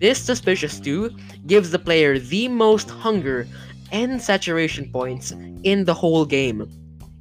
This 0.00 0.18
suspicious 0.18 0.72
stew 0.72 1.10
gives 1.46 1.70
the 1.70 1.78
player 1.78 2.18
the 2.18 2.48
most 2.48 2.88
hunger 2.88 3.46
and 3.92 4.22
saturation 4.22 4.90
points 4.90 5.34
in 5.64 5.84
the 5.84 5.92
whole 5.92 6.24
game. 6.24 6.66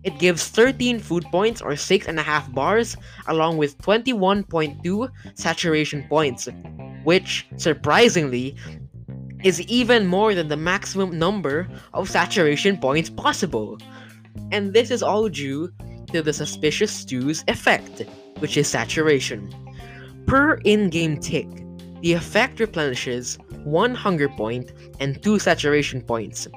It 0.04 0.20
gives 0.20 0.48
13 0.48 1.00
food 1.00 1.24
points 1.32 1.62
or 1.62 1.72
6.5 1.72 2.54
bars, 2.54 2.98
along 3.28 3.58
with 3.58 3.78
21.2 3.78 5.10
saturation 5.36 6.06
points, 6.10 6.50
which, 7.04 7.48
surprisingly, 7.58 8.56
is 9.44 9.62
even 9.62 10.08
more 10.08 10.34
than 10.34 10.48
the 10.48 10.58
maximum 10.58 11.18
number 11.18 11.68
of 11.94 12.10
saturation 12.10 12.78
points 12.78 13.10
possible. 13.10 13.78
And 14.52 14.74
this 14.74 14.92
is 14.92 15.04
all 15.04 15.30
due 15.30 15.72
to 16.12 16.22
the 16.22 16.34
suspicious 16.34 16.92
stew's 16.92 17.44
effect, 17.48 18.04
which 18.40 18.58
is 18.58 18.68
saturation. 18.68 19.50
Per 20.28 20.56
in 20.64 20.90
game 20.90 21.18
tick, 21.20 21.48
the 22.02 22.14
effect 22.14 22.60
replenishes 22.60 23.38
1 23.64 23.96
hunger 23.96 24.30
point 24.30 24.72
and 25.00 25.22
2 25.24 25.40
saturation 25.40 26.02
points. 26.02 26.48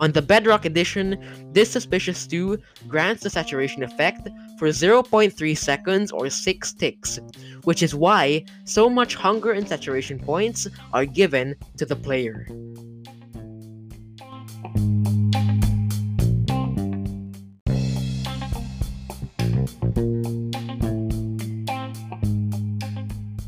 On 0.00 0.12
the 0.12 0.22
Bedrock 0.22 0.64
edition, 0.64 1.18
this 1.52 1.70
suspicious 1.70 2.16
stew 2.16 2.56
grants 2.88 3.22
the 3.22 3.28
saturation 3.28 3.82
effect 3.82 4.30
for 4.58 4.68
0.3 4.68 5.56
seconds 5.56 6.10
or 6.10 6.30
6 6.30 6.72
ticks, 6.72 7.20
which 7.64 7.82
is 7.82 7.94
why 7.94 8.42
so 8.64 8.88
much 8.88 9.14
hunger 9.14 9.52
and 9.52 9.68
saturation 9.68 10.18
points 10.18 10.66
are 10.94 11.04
given 11.04 11.54
to 11.76 11.84
the 11.84 11.96
player. 11.96 12.46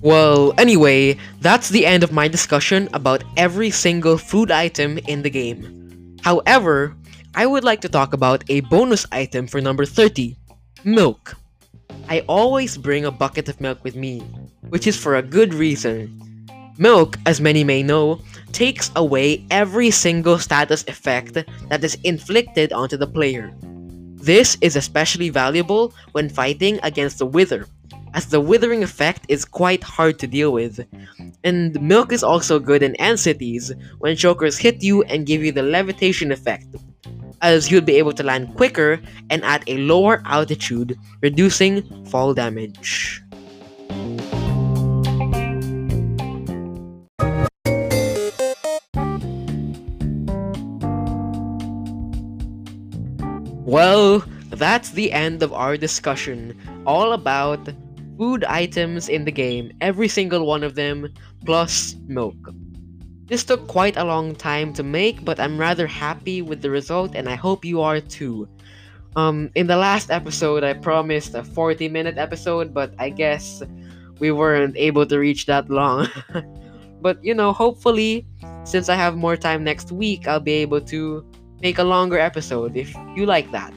Well, 0.03 0.53
anyway, 0.59 1.17
that's 1.41 1.71
the 1.71 1.87
end 1.87 2.03
of 2.03 2.13
my 2.13 2.29
discussion 2.29 2.91
about 2.93 3.25
every 3.39 3.71
single 3.71 4.19
food 4.19 4.51
item 4.51 4.99
in 5.07 5.23
the 5.23 5.31
game. 5.31 5.82
However, 6.23 6.95
I 7.35 7.47
would 7.47 7.65
like 7.65 7.81
to 7.83 7.89
talk 7.89 8.13
about 8.13 8.45
a 8.49 8.61
bonus 8.61 9.07
item 9.11 9.47
for 9.47 9.61
number 9.61 9.85
30 9.85 10.37
milk. 10.85 11.35
I 12.09 12.21
always 12.29 12.79
bring 12.79 13.05
a 13.05 13.11
bucket 13.11 13.49
of 13.49 13.61
milk 13.61 13.83
with 13.85 13.97
me, 13.97 14.21
which 14.69 14.87
is 14.87 14.97
for 14.97 15.17
a 15.17 15.23
good 15.23 15.53
reason. 15.53 16.19
Milk, 16.79 17.19
as 17.27 17.41
many 17.41 17.65
may 17.65 17.83
know, 17.83 18.21
takes 18.53 18.91
away 18.97 19.45
every 19.51 19.91
single 19.91 20.39
status 20.39 20.85
effect 20.89 21.35
that 21.69 21.85
is 21.85 21.99
inflicted 22.05 22.73
onto 22.73 22.97
the 22.97 23.07
player. 23.07 23.53
This 24.15 24.57
is 24.61 24.77
especially 24.77 25.29
valuable 25.29 25.93
when 26.13 26.29
fighting 26.29 26.79
against 26.83 27.19
the 27.19 27.27
Wither, 27.27 27.67
as 28.15 28.27
the 28.27 28.41
withering 28.41 28.83
effect 28.83 29.25
is 29.29 29.45
quite 29.45 29.83
hard 29.83 30.19
to 30.19 30.27
deal 30.27 30.53
with. 30.53 30.87
And 31.45 31.81
milk 31.81 32.13
is 32.13 32.23
also 32.23 32.59
good 32.59 32.83
in 32.83 32.97
End 32.97 33.19
Cities 33.19 33.73
when 33.99 34.17
shulkers 34.17 34.59
hit 34.59 34.83
you 34.83 35.03
and 35.05 35.27
give 35.27 35.43
you 35.43 35.53
the 35.53 35.63
levitation 35.63 36.33
effect, 36.33 36.67
as 37.41 37.71
you'll 37.71 37.81
be 37.81 37.97
able 37.97 38.13
to 38.13 38.23
land 38.23 38.55
quicker 38.57 39.01
and 39.31 39.45
at 39.45 39.69
a 39.69 39.79
lower 39.79 40.23
altitude, 40.27 40.99
reducing 41.23 41.83
fall 42.07 42.35
damage. 42.35 43.23
Well, 53.65 54.23
that's 54.51 54.91
the 54.91 55.13
end 55.13 55.43
of 55.43 55.53
our 55.55 55.79
discussion 55.79 56.59
all 56.87 57.15
about 57.15 57.69
food 58.19 58.45
items 58.45 59.09
in 59.09 59.25
the 59.25 59.33
game, 59.33 59.73
every 59.81 60.09
single 60.09 60.47
one 60.47 60.63
of 60.63 60.75
them, 60.75 61.13
plus 61.45 61.97
milk. 62.07 62.37
This 63.27 63.45
took 63.45 63.67
quite 63.67 63.97
a 63.97 64.05
long 64.05 64.35
time 64.35 64.73
to 64.75 64.83
make, 64.83 65.25
but 65.25 65.41
I'm 65.41 65.59
rather 65.59 65.87
happy 65.87 66.43
with 66.43 66.61
the 66.61 66.71
result 66.71 67.15
and 67.15 67.29
I 67.29 67.35
hope 67.35 67.65
you 67.65 67.81
are 67.81 68.01
too. 68.01 68.49
Um, 69.17 69.51
in 69.55 69.67
the 69.67 69.77
last 69.77 70.11
episode, 70.11 70.65
I 70.65 70.73
promised 70.75 71.35
a 71.35 71.45
40 71.45 71.89
minute 71.89 72.19
episode, 72.19 72.75
but 72.75 72.95
I 72.99 73.11
guess 73.11 73.63
we 74.19 74.33
weren't 74.33 74.77
able 74.77 75.07
to 75.07 75.19
reach 75.19 75.47
that 75.47 75.71
long. 75.71 76.09
but 77.01 77.23
you 77.25 77.35
know, 77.35 77.53
hopefully, 77.53 78.27
since 78.65 78.89
I 78.89 78.95
have 78.95 79.17
more 79.17 79.37
time 79.37 79.65
next 79.65 79.93
week, 79.93 80.27
I'll 80.27 80.41
be 80.41 80.53
able 80.53 80.81
to 80.83 81.25
make 81.61 81.79
a 81.79 81.85
longer 81.85 82.19
episode 82.19 82.77
if 82.77 82.95
you 83.17 83.27
like 83.27 83.51
that. 83.53 83.75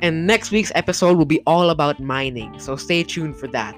And 0.00 0.26
next 0.26 0.50
week's 0.50 0.72
episode 0.74 1.16
will 1.16 1.24
be 1.24 1.40
all 1.46 1.70
about 1.70 2.00
mining, 2.00 2.58
so 2.58 2.76
stay 2.76 3.02
tuned 3.02 3.36
for 3.36 3.46
that. 3.48 3.74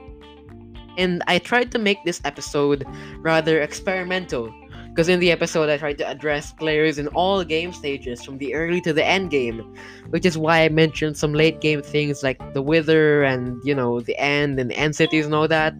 And 0.98 1.22
I 1.26 1.38
tried 1.38 1.70
to 1.72 1.78
make 1.78 2.02
this 2.04 2.20
episode 2.24 2.84
rather 3.18 3.60
experimental, 3.60 4.52
because 4.88 5.10
in 5.10 5.20
the 5.20 5.30
episode 5.30 5.68
I 5.68 5.76
tried 5.76 5.98
to 5.98 6.08
address 6.08 6.52
players 6.52 6.98
in 6.98 7.08
all 7.08 7.44
game 7.44 7.72
stages, 7.72 8.24
from 8.24 8.38
the 8.38 8.54
early 8.54 8.80
to 8.80 8.94
the 8.94 9.04
end 9.04 9.30
game, 9.30 9.76
which 10.08 10.24
is 10.24 10.38
why 10.38 10.64
I 10.64 10.70
mentioned 10.70 11.18
some 11.18 11.34
late 11.34 11.60
game 11.60 11.82
things 11.82 12.22
like 12.22 12.40
the 12.54 12.62
Wither 12.62 13.22
and, 13.24 13.60
you 13.62 13.74
know, 13.74 14.00
the 14.00 14.18
end 14.18 14.58
and 14.58 14.70
the 14.70 14.76
end 14.76 14.96
cities 14.96 15.26
and 15.26 15.34
all 15.34 15.48
that. 15.48 15.74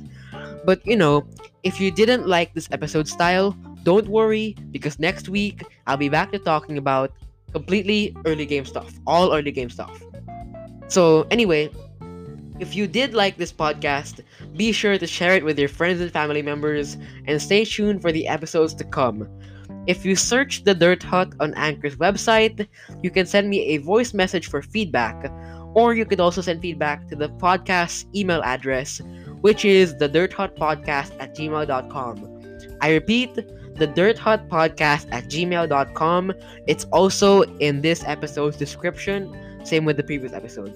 But, 0.67 0.87
you 0.87 0.97
know, 0.97 1.27
if 1.63 1.81
you 1.81 1.91
didn't 1.91 2.27
like 2.29 2.53
this 2.53 2.69
episode 2.71 3.09
style, 3.09 3.57
don't 3.85 4.09
worry, 4.09 4.55
because 4.71 4.99
next 4.99 5.31
week 5.31 5.63
I'll 5.87 5.97
be 5.97 6.11
back 6.11 6.31
to 6.33 6.39
talking 6.39 6.77
about 6.77 7.11
completely 7.53 8.15
early 8.27 8.45
game 8.45 8.67
stuff, 8.67 8.93
all 9.07 9.33
early 9.33 9.51
game 9.51 9.71
stuff. 9.71 10.03
So, 10.89 11.27
anyway, 11.31 11.71
if 12.59 12.75
you 12.75 12.87
did 12.87 13.13
like 13.13 13.37
this 13.37 13.53
podcast, 13.53 14.21
be 14.57 14.73
sure 14.73 14.97
to 14.99 15.07
share 15.07 15.35
it 15.35 15.45
with 15.45 15.59
your 15.59 15.69
friends 15.69 16.01
and 16.01 16.11
family 16.11 16.43
members 16.43 16.97
and 17.27 17.41
stay 17.41 17.65
tuned 17.65 18.01
for 18.01 18.13
the 18.13 18.27
episodes 18.29 18.73
to 18.75 18.85
come. 18.85 19.29
If 19.87 20.05
you 20.05 20.17
search 20.17 20.65
the 20.65 20.75
Dirt 20.75 21.03
Hut 21.03 21.33
on 21.39 21.55
Anchor's 21.55 21.97
website, 21.97 22.67
you 23.03 23.11
can 23.11 23.27
send 23.27 23.51
me 23.51 23.61
a 23.63 23.77
voice 23.79 24.15
message 24.15 24.49
for 24.49 24.63
feedback, 24.63 25.31
or 25.75 25.95
you 25.95 26.05
could 26.05 26.21
also 26.21 26.41
send 26.41 26.63
feedback 26.63 27.07
to 27.09 27.17
the 27.17 27.29
podcast's 27.29 28.07
email 28.15 28.43
address, 28.43 29.01
which 29.43 29.65
is 29.65 29.97
the 29.99 30.09
Dirt 30.09 30.33
Hut 30.33 30.57
Podcast 30.57 31.13
at 31.21 31.37
gmail.com. 31.37 32.79
I 32.81 32.93
repeat, 32.93 33.35
the 33.77 33.87
Dirt 33.87 34.19
Hut 34.19 34.49
Podcast 34.49 35.07
at 35.13 35.25
gmail.com. 35.25 36.33
It's 36.67 36.85
also 36.87 37.43
in 37.59 37.83
this 37.83 38.03
episode's 38.05 38.57
description 38.57 39.46
same 39.67 39.85
with 39.85 39.97
the 39.97 40.03
previous 40.03 40.33
episode. 40.33 40.75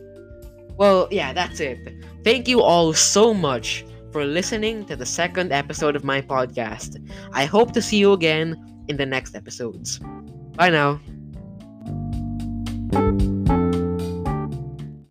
Well, 0.77 1.09
yeah, 1.11 1.33
that's 1.33 1.61
it. 1.61 1.79
Thank 2.25 2.49
you 2.49 2.63
all 2.63 2.93
so 2.93 3.35
much 3.35 3.85
for 4.13 4.25
listening 4.25 4.85
to 4.87 4.97
the 4.97 5.07
second 5.07 5.53
episode 5.53 5.95
of 5.95 6.05
my 6.05 6.21
podcast. 6.21 6.97
I 7.33 7.45
hope 7.45 7.73
to 7.73 7.83
see 7.83 7.99
you 7.99 8.13
again 8.13 8.85
in 8.89 8.97
the 8.97 9.07
next 9.07 9.37
episodes. 9.37 10.01
Bye 10.57 10.71
now. 10.71 11.01